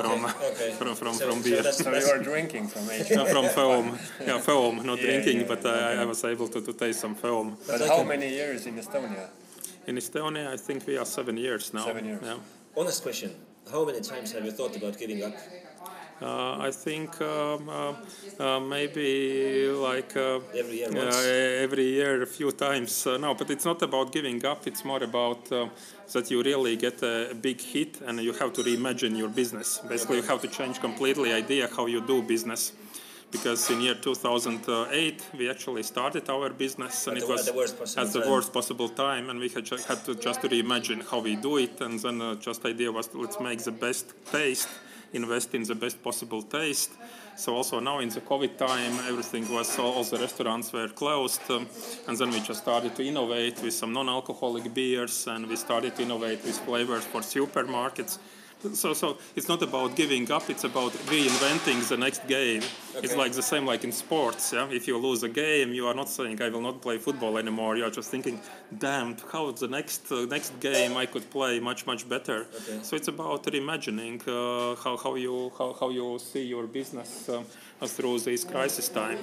from 0.00 0.24
okay. 0.24 0.72
from 0.78 0.94
from, 0.94 1.14
So- 1.14 1.28
from 1.30 1.38
so 1.42 1.44
beer. 1.50 1.56
that's- 1.62 1.78
So 1.84 1.90
you 1.90 2.06
are 2.16 2.22
drinking 2.22 2.68
from 2.68 2.84
age. 2.96 3.10
Uh, 3.12 3.24
from 3.34 3.46
foam, 3.48 3.98
yeah, 4.26 4.38
foam, 4.40 4.74
not 4.86 4.98
Yeah, 4.98 5.06
drinking, 5.06 5.40
yeah, 5.40 5.46
but 5.52 5.64
I, 5.66 6.02
I 6.02 6.04
was 6.04 6.24
able 6.24 6.48
to, 6.48 6.60
to 6.60 6.72
taste 6.72 7.00
some 7.00 7.14
foam. 7.14 7.56
But 7.66 7.80
like 7.80 7.90
how 7.90 8.00
a- 8.02 8.04
many 8.14 8.28
years 8.28 8.66
in 8.66 8.74
Estonia? 8.78 9.28
In 9.86 9.96
Estonia, 9.96 10.46
I 10.52 10.56
think 10.56 10.86
we 10.86 10.96
are 10.98 11.04
seven 11.18 11.36
years 11.36 11.72
now. 11.74 11.84
Seven 11.86 12.04
years. 12.04 12.22
Yeah. 12.22 12.36
Honest 12.76 13.02
question. 13.02 13.30
How 13.70 13.84
many 13.84 14.00
times 14.00 14.32
have 14.32 14.44
you 14.44 14.52
thought 14.52 14.76
about 14.76 14.98
giving 14.98 15.22
up? 15.24 15.34
Uh, 16.22 16.56
I 16.68 16.70
think 16.70 17.20
um, 17.20 17.68
uh, 17.68 17.94
uh, 18.38 18.60
maybe 18.60 19.68
like 19.68 20.16
uh, 20.16 20.38
Every 20.56 20.76
year 20.76 20.88
uh, 20.88 21.64
every 21.64 21.84
year 21.84 22.22
a 22.22 22.26
few 22.26 22.52
times. 22.52 23.06
Uh, 23.06 23.16
no, 23.16 23.34
but 23.34 23.50
it's 23.50 23.64
not 23.64 23.82
about 23.82 24.12
giving 24.12 24.44
up. 24.46 24.66
It's 24.66 24.84
more 24.84 25.02
about 25.02 25.50
uh, 25.50 25.68
that 26.12 26.30
you 26.30 26.42
really 26.42 26.76
get 26.76 27.02
a 27.02 27.34
big 27.34 27.60
hit 27.60 28.00
and 28.06 28.20
you 28.20 28.32
have 28.34 28.52
to 28.52 28.62
reimagine 28.62 29.16
your 29.18 29.30
business. 29.30 29.80
Basically, 29.88 30.18
you 30.18 30.22
have 30.22 30.40
to 30.42 30.48
change 30.48 30.80
completely 30.80 31.32
idea 31.32 31.68
how 31.76 31.86
you 31.86 32.00
do 32.00 32.22
business. 32.22 32.72
Because 33.32 33.70
in 33.70 33.80
year 33.80 33.94
2008 33.94 35.30
we 35.38 35.48
actually 35.48 35.82
started 35.82 36.28
our 36.28 36.50
business 36.50 37.06
and 37.06 37.16
At 37.16 37.22
it 37.22 37.28
was 37.28 37.40
at 37.40 37.46
the 37.46 37.58
worst 37.58 37.78
possible 37.78 38.02
at 38.06 38.12
the 38.12 38.20
time. 38.20 38.30
worst 38.30 38.52
possible 38.52 38.88
time 38.90 39.30
and 39.30 39.40
we 39.40 39.48
had, 39.48 39.66
had 39.88 40.04
to 40.04 40.14
just 40.14 40.42
reimagine 40.42 41.02
how 41.10 41.20
we 41.20 41.36
do 41.36 41.56
it 41.56 41.80
and 41.80 41.98
then 41.98 42.20
uh, 42.20 42.34
just 42.34 42.66
idea 42.66 42.92
was 42.92 43.08
let's 43.14 43.40
make 43.40 43.60
the 43.64 43.72
best 43.72 44.12
taste 44.30 44.68
invest 45.12 45.54
in 45.54 45.62
the 45.64 45.74
best 45.74 46.02
possible 46.02 46.42
taste. 46.42 46.90
So 47.36 47.54
also 47.54 47.80
now 47.80 48.00
in 48.00 48.08
the 48.10 48.20
covid 48.20 48.56
time 48.56 48.92
everything 49.08 49.50
was 49.52 49.78
all, 49.78 50.04
the 50.04 50.18
restaurants 50.18 50.72
were 50.72 50.88
closed 50.88 51.40
um, 51.50 51.66
and 52.06 52.18
then 52.18 52.30
we 52.30 52.40
just 52.40 52.62
started 52.62 52.94
to 52.96 53.02
innovate 53.02 53.62
with 53.62 53.72
some 53.72 53.92
non-alcoholic 53.92 54.72
beers 54.74 55.26
and 55.26 55.46
we 55.46 55.56
started 55.56 55.96
to 55.96 56.02
innovate 56.02 56.44
with 56.44 56.58
flavors 56.58 57.04
for 57.04 57.20
supermarkets 57.20 58.18
so, 58.72 58.92
so 58.92 59.18
it's 59.36 59.48
not 59.48 59.62
about 59.62 59.96
giving 59.96 60.30
up. 60.30 60.48
It's 60.48 60.64
about 60.64 60.92
reinventing 60.92 61.86
the 61.88 61.96
next 61.96 62.26
game. 62.26 62.62
It's 62.96 63.16
like 63.16 63.32
the 63.32 63.42
same 63.42 63.66
like 63.66 63.84
in 63.84 63.92
sports. 63.92 64.52
Yeah, 64.52 64.68
if 64.70 64.86
you 64.86 64.98
lose 64.98 65.22
a 65.22 65.28
game, 65.28 65.72
you 65.72 65.86
are 65.86 65.94
not 65.94 66.08
saying 66.08 66.40
I 66.42 66.48
will 66.48 66.60
not 66.60 66.80
play 66.80 66.98
football 66.98 67.38
anymore. 67.38 67.76
You 67.76 67.84
are 67.84 67.90
just 67.90 68.10
thinking, 68.10 68.40
damn, 68.78 69.16
how 69.32 69.50
the 69.50 69.68
next 69.68 70.10
uh, 70.12 70.26
next 70.26 70.58
game 70.60 70.96
I 70.96 71.06
could 71.06 71.28
play 71.30 71.60
much 71.60 71.86
much 71.86 72.08
better. 72.08 72.46
Okay. 72.54 72.78
So 72.82 72.96
it's 72.96 73.08
about 73.08 73.44
reimagining 73.44 74.20
uh, 74.26 74.76
how, 74.82 74.96
how 74.96 75.14
you 75.14 75.52
how, 75.58 75.72
how 75.78 75.90
you 75.90 76.18
see 76.18 76.44
your 76.44 76.66
business 76.66 77.28
um, 77.28 77.44
through 77.86 78.20
this 78.20 78.44
crisis 78.44 78.88
time. 78.88 79.18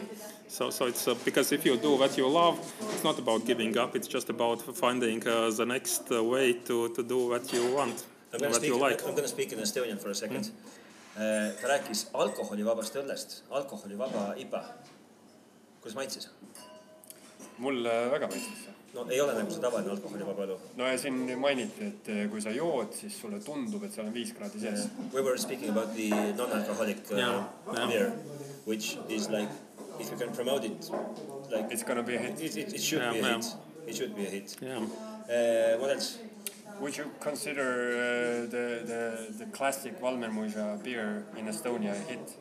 So, 0.49 0.71
so 0.71 0.87
it's 0.87 1.07
uh, 1.07 1.15
because 1.23 1.51
if 1.51 1.63
you 1.63 1.77
do 1.77 1.95
what 1.95 2.17
you 2.17 2.27
love, 2.27 2.57
it's 2.91 3.03
not 3.03 3.19
about 3.19 3.45
giving 3.45 3.77
up. 3.77 3.95
It's 3.95 4.07
just 4.07 4.29
about 4.29 4.61
finding 4.75 5.25
uh, 5.27 5.51
the 5.51 5.65
next 5.65 6.11
uh, 6.11 6.23
way 6.23 6.53
to, 6.53 6.89
to 6.89 7.03
do 7.03 7.29
what 7.29 7.53
you 7.53 7.75
want, 7.75 8.03
I'm 8.33 8.39
gonna 8.39 8.53
speak. 8.53 8.73
like. 8.75 9.03
I'm 9.07 9.15
gonna 9.15 9.27
speak 9.27 9.51
in 9.53 9.59
Estonian 9.59 9.97
for 9.99 10.09
a 10.09 10.15
second 10.15 10.45
mm.. 10.45 11.55
ta 11.61 11.67
rääkis 11.67 12.07
alkoholivabast 12.13 12.95
õllest, 12.95 13.41
alkoholivaba 13.49 14.33
IPA. 14.37 14.63
kuidas 15.81 15.95
maitses? 15.95 16.29
mulle 17.57 17.91
väga 18.11 18.27
meeldis 18.27 18.61
see. 18.65 18.73
no 18.93 19.03
ei 19.11 19.21
ole 19.21 19.33
nagu 19.35 19.51
see 19.51 19.61
tavaline 19.63 19.91
alkoholivaba 19.91 20.45
õlu. 20.45 20.57
no 20.77 20.87
ja 20.87 20.97
siin 20.97 21.17
mainiti, 21.39 21.87
et 21.89 22.09
eh, 22.13 22.21
kui 22.31 22.41
sa 22.41 22.53
jood, 22.55 22.93
siis 22.95 23.17
sulle 23.21 23.39
tundub, 23.43 23.83
et 23.83 23.93
seal 23.93 24.07
on 24.07 24.13
viis 24.13 24.31
kraadi 24.37 24.61
sees. 24.61 24.85
We 25.13 25.21
were 25.25 25.37
speaking 25.37 25.69
about 25.73 25.95
the 25.95 26.09
non-alcoholic 26.37 27.01
uh, 27.11 27.17
Yeah, 27.17 27.43
yeah. 27.73 27.87
beer, 27.87 28.11
which 28.65 28.97
is 29.09 29.27
like, 29.29 29.49
if 29.99 30.11
you 30.11 30.17
can 30.17 30.31
promote 30.35 30.63
it, 30.65 30.91
like 31.51 31.71
It's 31.73 31.83
gonna 31.83 32.03
be 32.03 32.15
a 32.15 32.19
hit. 32.19 32.39
it, 32.39 32.57
it, 32.57 32.73
it 32.73 32.81
should 32.81 33.01
Yeah, 33.01 33.13
be 33.13 33.19
a 33.19 33.21
yeah. 33.23 33.35
hit. 33.35 33.45
It 33.87 33.95
should 33.97 34.15
be 34.15 34.25
a 34.27 34.29
hit. 34.29 34.55
Yeah. 34.61 34.77
Uh, 34.77 35.77
what 35.81 35.89
else? 35.91 36.17
Would 36.79 36.95
you 36.95 37.11
consider 37.19 37.91
uh, 37.91 38.49
the, 38.49 38.67
the, 38.85 39.33
the 39.39 39.45
classic 39.51 39.99
Valmermuisa 39.99 40.81
beer 40.81 41.25
in 41.37 41.45
Estonia 41.45 41.91
a 41.91 42.09
hit? 42.09 42.37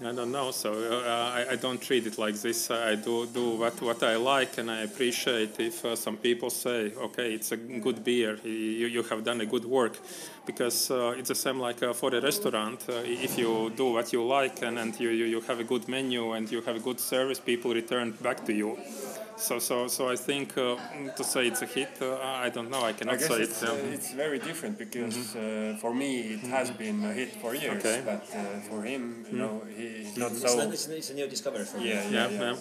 I 0.00 0.12
don't 0.12 0.32
know. 0.32 0.50
So 0.50 0.72
uh, 0.72 1.06
I, 1.08 1.52
I 1.52 1.56
don't 1.56 1.80
treat 1.80 2.06
it 2.06 2.18
like 2.18 2.34
this. 2.34 2.70
I 2.70 2.96
do 2.96 3.26
do 3.26 3.50
what, 3.58 3.80
what 3.80 4.02
I 4.02 4.16
like, 4.16 4.58
and 4.58 4.68
I 4.68 4.80
appreciate 4.82 5.58
if 5.60 5.84
uh, 5.84 5.94
some 5.94 6.16
people 6.16 6.50
say, 6.50 6.92
"Okay, 6.96 7.32
it's 7.32 7.52
a 7.52 7.56
good 7.56 8.02
beer. 8.02 8.36
You, 8.42 8.88
you 8.88 9.02
have 9.04 9.22
done 9.22 9.40
a 9.40 9.46
good 9.46 9.64
work," 9.64 9.96
because 10.46 10.90
uh, 10.90 11.14
it's 11.16 11.28
the 11.28 11.36
same 11.36 11.60
like 11.60 11.80
uh, 11.82 11.92
for 11.92 12.12
a 12.12 12.20
restaurant. 12.20 12.84
Uh, 12.88 13.02
if 13.04 13.38
you 13.38 13.70
do 13.76 13.92
what 13.92 14.12
you 14.12 14.24
like 14.26 14.62
and, 14.62 14.78
and 14.80 14.98
you, 14.98 15.10
you, 15.10 15.26
you 15.26 15.40
have 15.42 15.60
a 15.60 15.64
good 15.64 15.86
menu 15.88 16.32
and 16.32 16.50
you 16.50 16.60
have 16.62 16.74
a 16.74 16.80
good 16.80 16.98
service, 16.98 17.38
people 17.38 17.72
return 17.72 18.10
back 18.20 18.44
to 18.46 18.52
you. 18.52 18.76
So 19.36 19.58
so 19.58 19.88
so 19.88 20.08
I 20.08 20.16
think 20.16 20.56
uh, 20.56 20.76
to 21.16 21.24
say 21.24 21.46
it's 21.48 21.62
a 21.62 21.66
hit, 21.66 21.88
uh, 22.00 22.18
I 22.46 22.50
don't 22.50 22.70
know. 22.70 22.82
I 22.84 22.90
I 22.90 22.92
cannot 22.92 23.18
guess 23.18 23.28
say 23.28 23.42
it's, 23.42 23.62
it. 23.62 23.68
uh, 23.68 23.72
um, 23.72 23.78
it's 23.92 24.12
very 24.12 24.38
different 24.38 24.78
because 24.78 25.34
uh, 25.36 25.76
for 25.80 25.92
me 25.92 26.20
it 26.34 26.40
has 26.56 26.70
been 26.70 27.04
a 27.04 27.12
hit 27.12 27.30
for 27.42 27.54
years, 27.54 27.84
Okay. 27.84 28.02
but 28.04 28.22
uh, 28.32 28.60
for 28.68 28.82
him, 28.82 29.26
you 29.30 29.38
know, 29.38 29.62
he's 29.76 30.16
not 30.16 30.30
It's, 30.32 30.42
so. 30.42 30.56
not, 30.58 30.72
it's, 30.72 30.86
it's 30.86 31.10
a 31.10 31.14
new 31.14 31.26
discovery 31.26 31.64
for 31.64 31.78
me. 31.78 31.88
Yeah, 31.88 32.08
yeah, 32.08 32.28
yeah. 32.30 32.56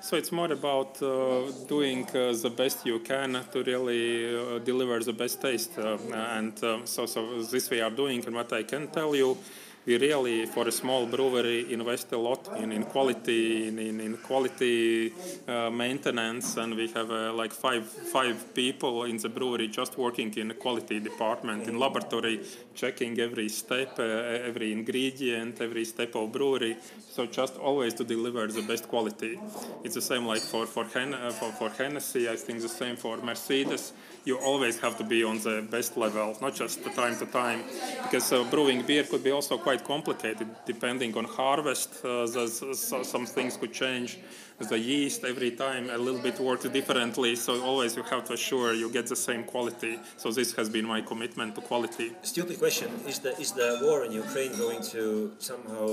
So 0.00 0.16
it's 0.16 0.32
more 0.32 0.52
about 0.52 1.00
uh, 1.02 1.50
doing 1.68 2.04
uh, 2.08 2.32
the 2.46 2.50
best 2.56 2.84
you 2.86 2.98
can 3.00 3.30
to 3.52 3.62
really 3.62 4.02
uh, 4.36 4.58
deliver 4.58 4.98
the 5.00 5.12
best 5.12 5.40
taste, 5.40 5.78
uh, 5.78 5.96
and 6.34 6.54
um, 6.64 6.86
so 6.86 7.06
so 7.06 7.42
this 7.42 7.68
we 7.70 7.80
are 7.80 7.90
doing. 8.02 8.24
And 8.26 8.34
what 8.34 8.52
I 8.52 8.62
can 8.64 8.88
tell 8.88 9.14
you, 9.14 9.36
we 9.84 9.98
really, 9.98 10.46
for 10.46 10.68
a 10.68 10.72
small 10.72 11.06
brewery, 11.06 11.72
invest 11.72 12.12
a 12.12 12.16
lot 12.18 12.48
in, 12.54 12.70
in 12.72 12.84
quality, 12.84 13.66
in, 13.68 13.78
in, 13.78 14.00
in 14.00 14.16
quality 14.18 15.12
uh, 15.48 15.70
maintenance, 15.70 16.56
and 16.56 16.74
we 16.76 16.88
have 16.88 17.10
uh, 17.10 17.32
like 17.32 17.52
five 17.52 17.86
five 17.86 18.54
people 18.54 19.04
in 19.04 19.16
the 19.18 19.28
brewery 19.28 19.68
just 19.68 19.98
working 19.98 20.32
in 20.36 20.48
the 20.48 20.54
quality 20.54 21.00
department 21.00 21.66
in 21.68 21.78
laboratory, 21.78 22.40
checking 22.74 23.18
every 23.18 23.48
step, 23.48 23.98
uh, 23.98 24.02
every 24.02 24.72
ingredient, 24.72 25.60
every 25.60 25.84
step 25.84 26.14
of 26.14 26.30
brewery. 26.32 26.76
So 27.08 27.26
just 27.26 27.56
always 27.56 27.94
to 27.94 28.04
deliver 28.04 28.46
the 28.46 28.62
best 28.62 28.88
quality. 28.88 29.40
It's 29.82 29.94
the 29.94 30.02
same 30.02 30.26
like 30.26 30.46
for 30.46 30.66
for, 30.66 30.84
Hen- 30.86 31.14
uh, 31.14 31.32
for 31.32 31.52
for 31.52 31.70
Hennessy. 31.70 32.28
I 32.28 32.36
think 32.36 32.60
the 32.60 32.68
same 32.68 32.96
for 32.96 33.16
Mercedes. 33.18 33.92
You 34.24 34.38
always 34.38 34.78
have 34.78 34.96
to 34.98 35.04
be 35.04 35.24
on 35.24 35.38
the 35.40 35.66
best 35.68 35.96
level, 35.96 36.36
not 36.40 36.54
just 36.54 36.84
the 36.84 36.90
time 36.90 37.16
to 37.18 37.26
time, 37.26 37.64
because 38.04 38.32
uh, 38.32 38.44
brewing 38.44 38.82
beer 38.82 39.02
could 39.02 39.24
be 39.24 39.32
also 39.32 39.58
quite 39.58 39.82
complicated 39.84 40.46
depending 40.64 41.16
on 41.16 41.24
harvest. 41.24 42.04
Uh, 42.04 42.26
some 42.26 43.26
things 43.26 43.56
could 43.56 43.72
change. 43.72 44.18
The 44.60 44.78
yeast 44.78 45.24
every 45.24 45.50
time 45.50 45.90
a 45.90 45.98
little 45.98 46.20
bit 46.20 46.38
works 46.38 46.68
differently, 46.68 47.34
so 47.34 47.60
always 47.62 47.96
you 47.96 48.04
have 48.04 48.24
to 48.26 48.34
assure 48.34 48.74
you 48.74 48.88
get 48.90 49.08
the 49.08 49.16
same 49.16 49.42
quality. 49.42 49.98
So 50.16 50.30
this 50.30 50.52
has 50.54 50.68
been 50.68 50.86
my 50.86 51.00
commitment 51.00 51.56
to 51.56 51.60
quality. 51.60 52.12
Stupid 52.22 52.60
question. 52.60 52.88
Is 53.08 53.18
the 53.18 53.32
is 53.40 53.50
the 53.52 53.80
war 53.82 54.04
in 54.04 54.12
Ukraine 54.12 54.52
going 54.56 54.82
to 54.94 55.32
somehow 55.40 55.86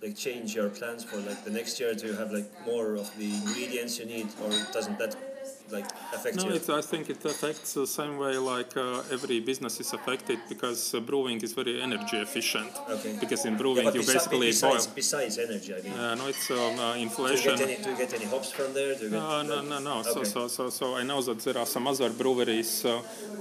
like 0.00 0.14
change 0.16 0.54
your 0.54 0.68
plans 0.68 1.02
for 1.02 1.16
like 1.16 1.42
the 1.44 1.50
next 1.50 1.80
year? 1.80 1.92
Do 1.92 2.06
you 2.06 2.16
have 2.22 2.30
like 2.30 2.48
more 2.64 2.94
of 2.94 3.10
the 3.18 3.34
ingredients 3.34 3.98
you 3.98 4.06
need, 4.06 4.28
or 4.44 4.50
doesn't 4.72 4.98
that 5.00 5.16
like 5.76 5.88
affect 6.16 6.34
No, 6.36 6.44
you? 6.48 6.60
I 6.80 6.84
think 6.90 7.04
it 7.14 7.22
affects 7.32 7.70
the 7.82 7.86
same 7.98 8.14
way 8.22 8.34
like 8.54 8.72
uh, 8.76 9.14
every 9.16 9.38
business 9.50 9.74
is 9.84 9.90
affected 9.98 10.38
because 10.52 10.80
uh, 10.94 11.00
brewing 11.10 11.38
is 11.46 11.52
very 11.60 11.74
energy 11.88 12.16
efficient. 12.26 12.72
Okay. 12.96 13.12
Because 13.22 13.42
in 13.48 13.54
brewing 13.62 13.84
but 13.88 13.94
you 13.98 14.02
besi- 14.02 14.14
basically 14.14 14.48
besides, 14.54 14.86
boil. 14.86 14.94
besides 15.02 15.34
energy, 15.46 15.70
I 15.78 15.80
mean. 15.84 15.92
Uh, 15.92 16.14
no, 16.20 16.24
it's 16.32 16.46
um, 16.50 16.58
uh, 16.58 16.92
do 16.94 16.98
you 16.98 17.04
inflation. 17.06 17.56
get 17.56 17.68
any? 17.68 17.76
Do 17.84 17.88
you 17.92 17.98
get 18.04 18.12
any 18.18 18.26
hops 18.32 18.50
from 18.56 18.68
there? 18.78 18.92
Do 18.98 19.04
you 19.04 19.10
get, 19.10 19.20
no, 19.52 19.60
no, 19.72 19.78
no. 19.90 19.96
So, 20.02 20.10
Okay. 20.20 20.28
so, 20.34 20.40
so, 20.56 20.62
so 20.78 20.84
I 21.00 21.02
know 21.10 21.20
that 21.28 21.38
there 21.46 21.58
are 21.62 21.66
some 21.76 21.84
other 21.92 22.10
breweries 22.22 22.72
uh, 22.84 22.90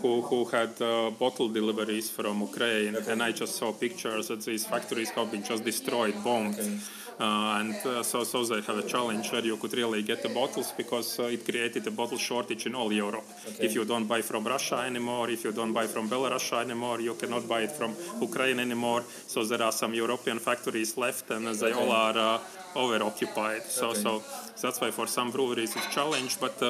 who, 0.01 0.11
who 0.27 0.39
had 0.57 0.71
uh, 0.81 1.11
bottle 1.23 1.49
deliveries 1.59 2.07
from 2.17 2.35
Ukraine, 2.51 2.93
Okay. 2.99 3.11
and 3.11 3.19
I 3.27 3.31
just 3.41 3.53
saw 3.59 3.67
pictures 3.85 4.25
that 4.29 4.41
these 4.49 4.63
factories 4.73 5.09
have 5.17 5.27
been 5.33 5.43
just 5.51 5.63
destroyed, 5.71 6.15
bombed. 6.23 6.55
Okay. 6.59 6.77
Uh, 7.19 7.59
and 7.59 7.75
uh, 7.85 8.01
so, 8.03 8.23
so 8.23 8.43
they 8.45 8.61
have 8.61 8.77
a 8.77 8.87
challenge 8.87 9.31
where 9.31 9.45
you 9.45 9.57
could 9.57 9.73
really 9.73 10.01
get 10.01 10.21
the 10.23 10.29
bottles 10.29 10.73
because 10.75 11.19
uh, 11.19 11.23
it 11.23 11.45
created 11.45 11.85
a 11.87 11.91
bottle 11.91 12.17
shortage 12.17 12.65
in 12.65 12.75
all 12.75 12.91
Europe. 12.91 13.23
Okay. 13.47 13.65
If 13.65 13.75
you 13.75 13.85
don't 13.85 14.07
buy 14.07 14.21
from 14.21 14.45
Russia 14.45 14.77
anymore, 14.77 15.29
if 15.29 15.43
you 15.43 15.51
don't 15.51 15.73
buy 15.73 15.87
from 15.87 16.09
Belarus 16.09 16.51
anymore, 16.59 16.99
you 16.99 17.13
cannot 17.13 17.47
buy 17.47 17.61
it 17.61 17.71
from 17.71 17.95
Ukraine 18.19 18.59
anymore. 18.59 19.03
So 19.27 19.43
there 19.45 19.61
are 19.61 19.71
some 19.71 19.93
European 19.93 20.39
factories 20.39 20.97
left, 20.97 21.29
and 21.29 21.47
they 21.47 21.71
all 21.71 21.91
are 21.91 22.17
uh, 22.17 22.39
over 22.75 23.03
occupied. 23.03 23.63
So, 23.63 23.89
Okay. 23.89 24.01
so 24.01 24.23
that's 24.61 24.81
why 24.81 24.91
for 24.91 25.07
some 25.07 25.29
breweries 25.31 25.75
it's 25.75 25.85
a 25.85 25.89
challenge, 25.89 26.39
but 26.39 26.61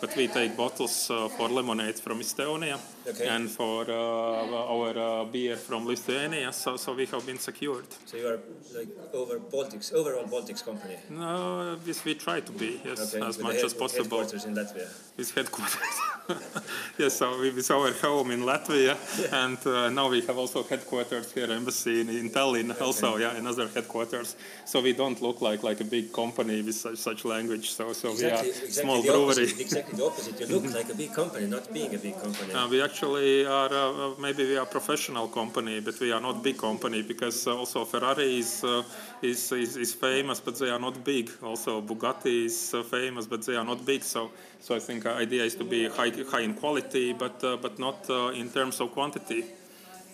but 0.00 0.14
we 0.16 0.28
take 0.28 0.56
bottles 0.56 1.10
uh, 1.10 1.28
for 1.28 1.48
lemonade 1.48 1.98
from 1.98 2.20
Estonia 2.20 2.78
Okay. 3.06 3.26
and 3.26 3.48
for 3.50 3.86
uh, 3.88 4.72
our 4.74 4.98
uh, 4.98 5.24
beer 5.24 5.56
from 5.56 5.86
Lithuania. 5.86 6.52
So, 6.52 6.76
so 6.76 6.92
we 6.94 7.06
have 7.06 7.24
been 7.24 7.38
secured. 7.38 7.86
So 8.04 8.16
you 8.18 8.26
are 8.28 8.38
like 8.76 8.88
over 9.14 9.38
Baltics, 9.38 9.92
overall 9.94 10.24
Baltics 10.26 10.62
company. 10.62 10.96
No, 11.08 11.76
we 12.04 12.14
try 12.14 12.40
to 12.40 12.52
be 12.52 12.80
yes, 12.84 13.14
Okay. 13.14 13.26
as 13.26 13.38
with 13.38 13.46
much 13.46 13.56
the 13.60 13.64
as 13.66 13.74
possible. 13.74 14.18
Headquarters 14.18 14.44
in 14.44 14.54
Latvia. 14.54 14.88
With 15.16 15.30
headquarters. 15.34 15.96
yes, 16.98 17.14
so 17.16 17.40
with 17.40 17.70
our 17.70 17.92
home 17.92 18.30
in 18.30 18.40
Latvia, 18.42 18.94
and 19.32 19.58
uh, 19.66 19.88
now 19.88 20.10
we 20.10 20.20
have 20.26 20.36
also 20.36 20.62
headquarters 20.62 21.32
here, 21.32 21.50
embassy 21.50 22.02
in, 22.02 22.10
in 22.10 22.28
Tallinn, 22.28 22.78
also, 22.80 23.16
yeah, 23.16 23.34
another 23.36 23.68
headquarters. 23.68 24.36
So 24.66 24.82
we 24.82 24.92
don't 24.92 25.20
look 25.22 25.40
like 25.40 25.62
like 25.62 25.80
a 25.80 25.84
big 25.84 26.12
company 26.12 26.60
with 26.60 26.74
such, 26.74 26.98
such 26.98 27.24
language. 27.24 27.70
So 27.70 27.94
so 27.94 28.10
Exactly, 28.10 28.20
we 28.20 28.30
are 28.30 28.64
exactly 28.66 28.70
small 28.82 29.02
brewery. 29.02 29.24
opposite. 29.24 29.60
Exactly 29.60 29.87
the 29.96 30.04
opposite. 30.04 30.40
You 30.40 30.46
look 30.46 30.74
like 30.74 30.90
a 30.90 30.94
big 30.94 31.12
company, 31.12 31.46
not 31.46 31.72
being 31.72 31.94
a 31.94 31.98
big 31.98 32.20
company. 32.20 32.54
Uh, 32.54 32.68
we 32.68 32.82
actually 32.82 33.46
are 33.46 33.72
uh, 33.72 34.14
maybe 34.18 34.44
we 34.44 34.56
are 34.56 34.66
professional 34.66 35.28
company, 35.28 35.80
but 35.80 35.98
we 36.00 36.12
are 36.12 36.20
not 36.20 36.42
big 36.42 36.58
company 36.58 37.02
because 37.02 37.46
uh, 37.46 37.56
also 37.56 37.84
Ferrari 37.84 38.38
is, 38.38 38.64
uh, 38.64 38.82
is, 39.22 39.52
is 39.52 39.76
is 39.76 39.94
famous, 39.94 40.40
but 40.40 40.58
they 40.58 40.70
are 40.70 40.80
not 40.80 41.02
big. 41.04 41.30
Also 41.42 41.80
Bugatti 41.80 42.46
is 42.46 42.74
uh, 42.74 42.82
famous, 42.82 43.26
but 43.26 43.44
they 43.46 43.56
are 43.56 43.64
not 43.64 43.84
big. 43.84 44.02
So 44.02 44.30
so 44.60 44.74
I 44.74 44.80
think 44.80 45.06
our 45.06 45.14
idea 45.14 45.44
is 45.44 45.54
to 45.56 45.64
be 45.64 45.88
high 45.88 46.12
high 46.30 46.42
in 46.42 46.54
quality, 46.54 47.12
but 47.12 47.42
uh, 47.44 47.56
but 47.56 47.78
not 47.78 48.08
uh, 48.10 48.40
in 48.40 48.50
terms 48.50 48.80
of 48.80 48.92
quantity. 48.92 49.44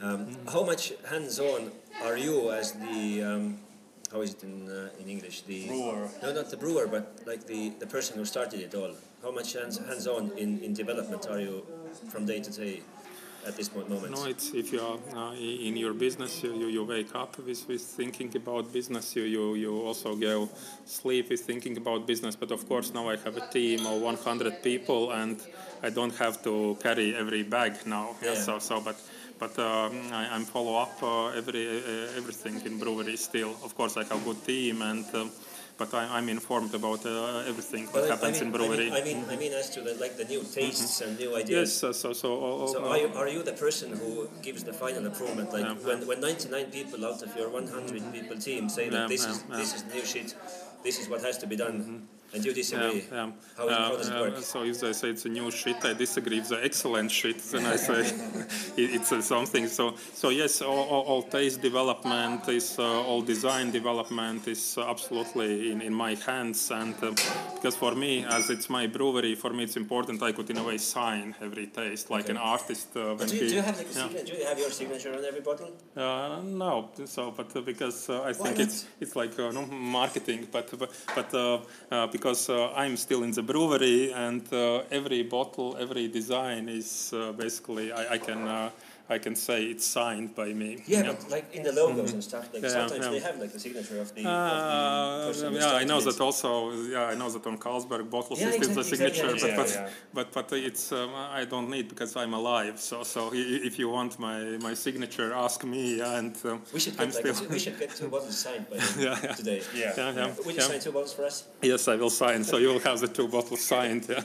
Um, 0.02 0.36
how 0.52 0.64
much 0.64 0.92
hands-on 1.08 1.70
are 2.02 2.18
you 2.18 2.50
as 2.50 2.72
the 2.72 3.22
um, 3.22 3.58
how 4.12 4.20
is 4.20 4.34
it 4.34 4.42
in 4.44 4.68
uh, 4.68 5.00
in 5.00 5.08
English? 5.08 5.42
The 5.42 5.66
Brewer. 5.66 6.08
No, 6.22 6.32
not 6.32 6.50
the 6.50 6.56
brewer, 6.56 6.86
but 6.86 7.20
like 7.26 7.46
the, 7.46 7.70
the 7.80 7.86
person 7.86 8.16
who 8.18 8.24
started 8.24 8.60
it 8.60 8.74
all. 8.74 8.94
How 9.24 9.30
much 9.30 9.54
hands 9.54 9.78
hands-on 9.78 10.32
in, 10.36 10.60
in 10.62 10.74
development 10.74 11.26
are 11.30 11.40
you 11.40 11.64
from 12.10 12.26
day 12.26 12.40
to 12.40 12.50
day 12.50 12.82
at 13.46 13.56
this 13.56 13.74
mo- 13.74 13.88
moment? 13.88 14.12
No, 14.14 14.26
it's 14.26 14.52
if 14.52 14.70
you 14.70 14.80
are 14.82 14.98
uh, 15.16 15.32
in 15.34 15.78
your 15.78 15.94
business, 15.94 16.42
you, 16.42 16.52
you, 16.52 16.66
you 16.66 16.84
wake 16.84 17.14
up 17.14 17.38
with, 17.38 17.66
with 17.66 17.80
thinking 17.80 18.30
about 18.36 18.70
business. 18.70 19.16
You, 19.16 19.22
you 19.22 19.54
you 19.54 19.80
also 19.80 20.14
go 20.14 20.50
sleep 20.84 21.30
with 21.30 21.40
thinking 21.40 21.78
about 21.78 22.06
business. 22.06 22.36
But 22.36 22.50
of 22.50 22.68
course, 22.68 22.92
now 22.92 23.08
I 23.08 23.16
have 23.16 23.38
a 23.38 23.46
team 23.50 23.86
of 23.86 24.02
100 24.02 24.62
people, 24.62 25.12
and 25.12 25.40
I 25.82 25.88
don't 25.88 26.14
have 26.16 26.42
to 26.44 26.76
carry 26.82 27.16
every 27.16 27.44
bag 27.44 27.72
now. 27.86 28.16
Yeah. 28.22 28.34
Yeah. 28.34 28.40
So 28.40 28.58
so, 28.58 28.80
but. 28.80 28.96
But 29.36 29.58
um, 29.58 30.00
I, 30.12 30.28
I'm 30.30 30.44
follow 30.44 30.76
up 30.76 31.02
uh, 31.02 31.26
every 31.36 31.66
uh, 31.66 32.16
everything 32.16 32.62
in 32.64 32.78
brewery 32.78 33.16
still. 33.16 33.56
Of 33.64 33.74
course, 33.76 33.96
I 33.96 34.04
have 34.04 34.22
a 34.22 34.24
good 34.24 34.46
team, 34.46 34.80
and 34.80 35.04
um, 35.12 35.30
but 35.76 35.92
I, 35.92 36.02
I'm 36.16 36.28
informed 36.28 36.72
about 36.74 37.04
uh, 37.04 37.42
everything 37.50 37.86
that 37.92 38.04
I- 38.04 38.08
happens 38.14 38.36
I 38.40 38.44
mean, 38.44 38.54
in 38.54 38.56
brewery. 38.56 38.88
I 38.92 39.02
mean, 39.02 39.02
I 39.02 39.02
mean, 39.04 39.24
I 39.30 39.36
mean, 39.36 39.52
as 39.52 39.70
to 39.70 39.80
the, 39.80 39.94
like 39.94 40.16
the 40.16 40.24
new 40.24 40.42
tastes 40.42 41.00
and 41.00 41.18
new 41.18 41.34
ideas. 41.36 41.70
yes, 41.82 41.84
uh, 41.84 41.92
so 41.92 42.12
so. 42.12 42.66
So 42.72 42.84
are 42.90 42.98
you, 42.98 43.08
are 43.20 43.28
you 43.28 43.42
the 43.42 43.52
person 43.66 43.88
who 44.00 44.28
gives 44.42 44.62
the 44.64 44.72
final 44.72 45.04
approval? 45.06 45.44
Like 45.56 45.64
Yeah, 45.64 45.74
when, 45.88 46.06
when 46.06 46.20
99 46.20 46.66
people 46.70 47.04
out 47.04 47.22
of 47.22 47.30
your 47.36 47.48
100 47.50 48.12
people 48.12 48.36
team 48.38 48.68
say 48.68 48.88
that 48.88 48.96
Yeah, 49.02 49.06
this 49.08 49.24
yeah, 49.24 49.30
is 49.32 49.38
yeah. 49.38 49.44
Mm-hmm. 49.44 49.58
this 49.60 49.74
is 49.76 49.84
new 49.94 50.04
shit, 50.04 50.34
this 50.82 50.98
is 51.00 51.08
what 51.08 51.20
has 51.22 51.38
to 51.38 51.46
be 51.46 51.56
done, 51.56 52.08
and 52.34 52.44
you 52.44 52.52
disagree. 52.52 53.04
Yeah, 53.10 53.26
yeah. 53.26 53.30
How, 53.56 53.68
how 53.68 53.96
does 53.96 54.08
it 54.08 54.14
Uh, 54.16 54.20
work? 54.20 54.36
uh, 54.38 54.40
So 54.40 54.64
if 54.64 54.80
they 54.80 54.92
say 54.92 55.08
it's 55.10 55.24
a 55.24 55.28
new 55.28 55.50
shit, 55.50 55.76
I 55.84 55.92
disagree. 55.94 56.38
If 56.38 56.44
it's 56.44 56.52
excellent 56.52 57.10
shit, 57.10 57.38
then 57.52 57.64
I 57.66 57.76
say 57.76 58.00
it, 58.82 58.88
it's 58.96 59.12
uh, 59.12 59.22
something. 59.22 59.68
So 59.68 59.94
so 60.14 60.28
yes, 60.30 60.60
all, 60.62 60.84
all, 60.92 61.04
all 61.10 61.22
taste 61.22 61.60
development 61.62 62.48
is 62.48 62.78
uh, 62.78 63.08
all 63.08 63.22
design 63.22 63.70
development 63.70 64.48
is 64.48 64.76
uh, 64.78 64.90
absolutely 64.90 65.70
in, 65.72 65.80
in 65.80 65.94
my 65.94 66.14
hands. 66.26 66.70
And 66.70 66.94
um, 67.02 67.14
because 67.54 67.76
for 67.76 67.94
me, 67.94 68.24
as 68.38 68.50
it's 68.50 68.68
my 68.68 68.86
brewery, 68.86 69.34
for 69.36 69.50
me 69.56 69.62
it's 69.64 69.76
important. 69.76 70.22
I 70.22 70.32
could 70.32 70.50
in 70.50 70.58
a 70.58 70.64
way 70.64 70.78
sign 70.78 71.34
every 71.40 71.66
taste 71.68 72.10
like 72.10 72.28
an 72.28 72.36
artist. 72.36 72.88
Uh, 72.96 73.14
when 73.18 73.28
Do 73.28 73.36
you, 73.36 73.42
he, 73.42 73.48
do 73.48 73.54
you 73.54 73.62
have 73.62 73.78
like 73.78 73.94
yeah. 73.94 74.22
Do 74.28 74.32
you 74.38 74.44
have 74.50 74.58
your 74.58 74.70
signature 74.70 75.12
on 75.18 75.24
every 75.24 75.40
bottle? 75.40 75.70
Uh, 75.96 76.40
no, 76.64 76.90
so 77.04 77.30
but 77.36 77.54
uh, 77.56 77.60
because 77.60 78.08
uh, 78.10 78.22
I 78.30 78.32
think 78.32 78.56
not? 78.58 78.66
it's 78.66 78.78
it's 79.02 79.14
like 79.16 79.34
uh, 79.38 79.50
no 79.52 79.62
marketing, 80.00 80.40
but 80.50 80.66
but, 80.78 80.90
but 81.14 81.28
uh, 81.34 81.60
uh, 81.90 82.06
because 82.24 82.48
uh, 82.48 82.72
I'm 82.74 82.96
still 82.96 83.22
in 83.22 83.32
the 83.32 83.42
brewery 83.42 84.10
and 84.10 84.50
uh, 84.50 84.84
every 84.90 85.24
bottle, 85.24 85.76
every 85.78 86.08
design 86.08 86.70
is 86.70 87.12
uh, 87.12 87.32
basically 87.32 87.92
I, 87.92 88.14
I 88.14 88.18
can 88.18 88.48
I 89.06 89.18
can 89.18 89.36
say 89.36 89.64
it's 89.64 89.84
signed 89.84 90.34
by 90.34 90.54
me. 90.54 90.82
Yeah, 90.86 91.02
but 91.02 91.28
like 91.30 91.54
in 91.54 91.62
the 91.62 91.72
logos 91.72 92.12
and 92.14 92.24
stuff, 92.24 92.48
like 92.54 92.62
Mm-hmm. 92.62 92.64
Yeah, 92.64 92.86
sometimes 92.88 93.04
yeah. 93.04 93.10
they 93.10 93.20
have 93.20 93.38
like 93.38 93.52
the 93.52 93.60
signature 93.60 94.00
of 94.00 94.14
the, 94.14 94.20
of 94.22 94.26
Uh, 94.26 95.18
the 95.18 95.26
person 95.32 95.52
who 95.52 95.58
yeah, 95.58 95.72
I 95.82 95.84
know 95.84 96.00
started 96.00 96.18
that 96.18 96.24
also. 96.24 96.72
Yeah, 96.94 97.12
I 97.12 97.14
know 97.14 97.28
that 97.28 97.46
on 97.46 97.58
Carlsberg 97.58 98.08
bottles 98.08 98.40
Yeah, 98.40 98.48
it's 98.48 98.68
the 98.68 98.80
exactly, 98.80 98.96
signature, 98.96 99.30
exactly, 99.34 99.56
but, 99.62 99.70
yeah. 99.70 99.88
but, 100.14 100.32
but 100.32 100.48
but 100.50 100.58
it's 100.58 100.90
um, 100.92 101.10
I 101.14 101.44
don't 101.44 101.68
need 101.68 101.86
because 101.92 102.16
I'm 102.16 102.32
alive. 102.32 102.80
So 102.80 103.02
so 103.02 103.20
if 103.34 103.78
you 103.78 103.90
want 103.90 104.18
my 104.18 104.38
my 104.68 104.74
signature, 104.86 105.28
ask 105.34 105.58
me. 105.64 106.00
And 106.00 106.34
um, 106.46 106.62
We 106.72 106.80
should 106.80 106.96
I'm 106.98 107.10
get 107.10 107.24
like 107.24 107.34
still. 107.36 107.48
we 107.50 107.58
should 107.64 107.78
get 107.78 107.90
two 108.00 108.08
bottles 108.08 108.38
signed 108.46 108.66
by 108.70 108.76
Yeah, 108.98 109.18
yeah. 109.22 109.32
today. 109.40 109.60
Yeah. 109.74 109.92
yeah, 109.98 110.12
yeah, 110.18 110.34
Will 110.44 110.52
you 110.52 110.60
yeah. 110.62 110.68
sign 110.70 110.80
two 110.86 110.92
bottles 110.96 111.12
for 111.16 111.24
us? 111.30 111.36
Yes, 111.60 111.82
I 111.88 111.96
will 111.96 112.14
sign. 112.22 112.42
So 112.50 112.56
you 112.62 112.68
will 112.72 112.84
have 112.90 112.98
the 113.00 113.08
two 113.18 113.28
bottles 113.28 113.60
signed. 113.72 114.04
Yeah. 114.08 114.22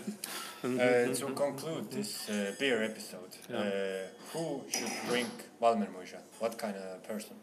Uh, 0.61 1.13
to 1.13 1.27
conclude 1.33 1.89
this 1.89 2.29
uh, 2.29 2.53
beer 2.59 2.83
episode, 2.83 3.31
uh, 3.53 3.61
who 4.33 4.61
should 4.69 4.91
drink 5.07 5.29
Valmermuja? 5.61 6.19
What 6.39 6.57
kind 6.57 6.75
of 6.75 7.01
person? 7.03 7.37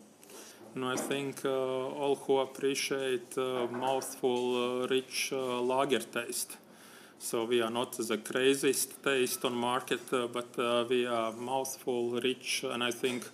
No, 0.74 0.90
I 0.90 0.96
think 0.96 1.42
uh, 1.42 1.48
all 1.48 2.16
who 2.16 2.36
appreciate 2.40 3.38
uh, 3.38 3.68
mouthful, 3.70 4.86
rich 4.88 5.32
lager 5.32 6.00
taste. 6.00 6.58
So 7.18 7.46
we 7.46 7.62
are 7.62 7.70
not 7.70 7.96
the 7.96 8.18
craziest 8.18 9.02
taste 9.02 9.46
on 9.46 9.54
market, 9.54 10.12
uh, 10.12 10.26
but 10.26 10.58
uh, 10.58 10.84
we 10.86 11.06
are 11.06 11.32
mouthful, 11.32 12.20
rich, 12.20 12.64
and 12.70 12.84
I 12.84 12.90
think 12.90 13.24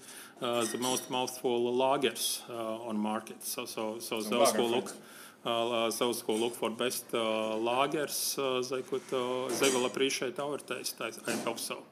uh, 0.41 0.65
the 0.65 0.79
most 0.79 1.11
mouthful 1.11 1.75
lagers 1.75 2.49
on 2.49 2.97
market. 2.97 3.43
So 3.43 3.67
so 3.67 3.99
so, 3.99 4.23
those 4.23 4.31
lager 4.31 4.59
who 4.59 4.67
look. 4.77 4.95
Friends. 5.43 5.95
Uh, 5.95 5.99
those 5.99 6.21
who 6.23 6.33
look 6.33 6.55
for 6.55 6.71
best 6.71 7.05
uh, 7.15 7.19
lagers, 7.59 8.39
uh, 8.39 8.75
they 8.75 8.83
could, 8.83 9.03
uh, 9.13 9.49
they 9.61 9.71
will 9.71 9.87
appreciate 9.87 10.39
our 10.39 10.59
taste. 10.59 10.97
I, 11.01 11.11
I 11.31 11.35
hope 11.45 11.59
so. 11.59 11.83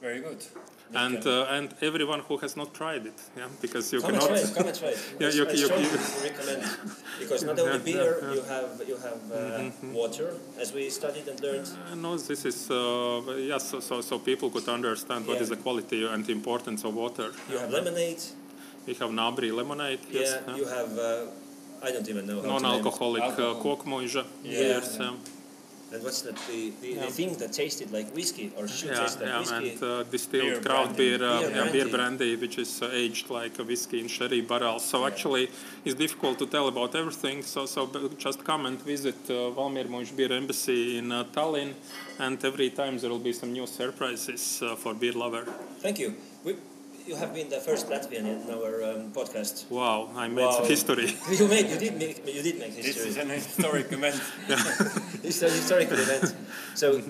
Very 0.00 0.20
good. 0.20 0.44
And 0.94 1.26
uh, 1.26 1.44
and 1.50 1.74
everyone 1.82 2.20
who 2.20 2.38
has 2.38 2.56
not 2.56 2.72
tried 2.72 3.04
it, 3.04 3.20
yeah, 3.36 3.44
because 3.60 3.92
you 3.92 4.00
Come 4.00 4.14
and 4.14 4.20
cannot. 4.20 4.38
try 4.38 4.38
it. 4.48 4.54
Come 4.56 4.66
and 4.68 4.78
try 4.78 4.88
it. 4.88 4.98
Yeah, 5.20 5.28
you- 5.28 5.50
you- 5.50 5.76
you- 5.84 5.98
recommend 6.24 6.62
because 7.18 7.44
not 7.44 7.58
only 7.64 7.72
Yeah, 7.72 7.84
beer, 7.84 8.16
yeah, 8.22 8.24
Mm-hmm, 8.24 8.34
you 8.34 8.42
have 8.54 8.88
you 8.88 8.96
have 8.96 9.20
uh, 9.32 9.70
water, 9.92 10.32
as 10.58 10.72
we 10.72 10.88
studied 10.88 11.28
and 11.28 11.38
learned. 11.42 11.68
Uh, 11.92 11.94
No, 11.94 12.16
this 12.16 12.44
is 12.46 12.70
uh, 12.70 13.20
yes. 13.36 13.68
So, 13.70 13.80
so 13.80 14.00
so 14.00 14.18
people 14.18 14.48
could 14.48 14.66
understand 14.68 15.26
what 15.26 15.34
Yeah. 15.36 15.42
is 15.42 15.48
the 15.50 15.56
quality 15.56 16.06
and 16.06 16.24
the 16.24 16.32
importance 16.32 16.84
of 16.88 16.94
water. 16.94 17.28
You 17.50 17.58
have 17.58 17.70
lemonade. 17.70 18.22
We 18.86 18.94
have 18.94 19.10
Nabri 19.10 19.50
lemonade. 19.52 20.00
Yeah, 20.10 20.20
Yes. 20.20 20.40
you 20.56 20.64
have. 20.76 20.92
I 21.82 21.90
don't 21.92 22.08
even 22.08 22.26
know 22.26 22.36
how 22.36 22.42
to 22.42 22.48
name 22.48 22.56
it. 22.56 22.62
Non-alcoholic 22.62 23.22
uh, 23.22 23.54
Yeah. 24.44 24.52
beers. 24.52 24.96
Yeah. 25.00 25.12
And 25.90 26.02
what's 26.04 26.20
that? 26.20 26.36
The, 26.48 26.70
the, 26.82 26.94
the 26.96 27.06
thing 27.10 27.32
that 27.38 27.50
tasted 27.54 27.90
like 27.90 28.14
whiskey 28.14 28.52
or 28.58 28.68
should 28.68 28.90
Yeah, 28.90 29.00
taste 29.04 29.20
like 29.20 29.28
yeah, 29.30 29.38
whiskey. 29.38 29.70
and 29.70 29.82
uh, 29.82 30.02
distilled 30.02 30.42
Beer 30.50 30.60
kraut 30.60 30.94
brandy. 30.94 31.16
beer, 31.16 31.26
uh, 31.28 31.40
Beer 31.40 31.50
yeah, 31.64 31.72
beer 31.72 31.88
brandy. 31.88 32.36
which 32.36 32.58
is 32.58 32.82
uh, 32.82 32.90
aged 32.92 33.30
like 33.30 33.58
a 33.58 33.64
whiskey 33.64 34.00
in 34.00 34.06
sherry 34.08 34.42
barrels. 34.42 34.84
So 34.84 35.06
actually, 35.06 35.48
it's 35.86 35.94
difficult 35.94 36.38
to 36.40 36.46
tell 36.46 36.68
about 36.68 36.94
everything. 36.94 37.42
So 37.42 37.64
so 37.64 37.86
b- 37.86 38.10
just 38.18 38.44
come 38.44 38.66
and 38.66 38.78
visit 38.84 39.16
uh, 39.30 39.50
Valmiermuiž 39.56 40.14
Beer 40.14 40.32
Embassy 40.32 40.98
in 40.98 41.10
uh, 41.10 41.24
Tallinn, 41.32 41.72
and 42.18 42.44
every 42.44 42.68
time 42.70 42.98
there 42.98 43.08
will 43.08 43.24
be 43.24 43.32
some 43.32 43.52
new 43.52 43.66
surprises 43.66 44.60
uh, 44.62 44.76
for 44.76 44.92
beer 44.94 45.12
lover. 45.14 45.44
Thank 45.80 45.98
you. 45.98 46.12
We, 46.44 46.56
you 47.08 47.16
have 47.16 47.32
been 47.32 47.48
the 47.48 47.58
first 47.58 47.88
Latvian 47.88 48.24
in 48.28 48.50
our 48.52 48.84
um, 48.84 49.10
podcast. 49.12 49.64
Wow, 49.70 50.10
I 50.14 50.28
made 50.28 50.44
Wow. 50.44 50.64
history. 50.64 51.08
You 51.40 51.48
made, 51.48 51.66
you 51.72 51.78
did 51.78 51.94
make, 51.98 52.16
you 52.36 52.42
did 52.42 52.58
make 52.58 52.72
history. 52.76 52.92
This 52.92 53.04
history. 53.04 53.10
is 53.10 53.16
an 53.16 53.30
historic 53.30 53.88
event. 53.92 54.20
It's 55.28 55.40
an 55.42 55.50
historical 55.50 55.98
event. 55.98 56.34
So, 56.74 57.00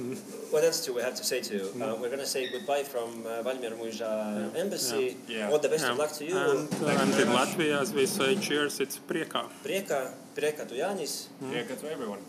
what 0.55 0.63
else 0.65 0.85
do 0.87 0.95
we 0.95 1.03
have 1.03 1.15
to 1.21 1.25
say 1.25 1.41
to 1.49 1.53
you? 1.59 1.65
Uh, 1.83 1.97
we're 2.01 2.09
going 2.15 2.25
to 2.29 2.33
say 2.37 2.43
goodbye 2.51 2.85
from 2.85 3.09
uh, 3.27 3.43
Valmier 3.47 3.75
Muja 3.81 4.11
Embassy. 4.57 5.17
Yeah. 5.29 5.51
All 5.51 5.59
the 5.59 5.69
best 5.69 5.85
Yeah. 5.85 5.93
of 5.93 5.99
luck 5.99 6.13
to 6.21 6.25
you. 6.25 6.37
And, 6.39 6.69
uh, 6.83 7.03
and 7.03 7.11
in 7.23 7.29
Latvia, 7.39 7.77
as 7.83 7.93
we 7.93 8.07
say, 8.07 8.37
cheers, 8.47 8.81
it's 8.81 8.99
prieka. 8.99 9.43
Prieka, 9.67 10.15
prieka 10.35 10.63
tu 10.69 10.75
Jānis. 10.75 11.29
Yeah, 11.43 11.63
good 11.69 11.79
to 11.83 11.91
everyone. 11.91 12.23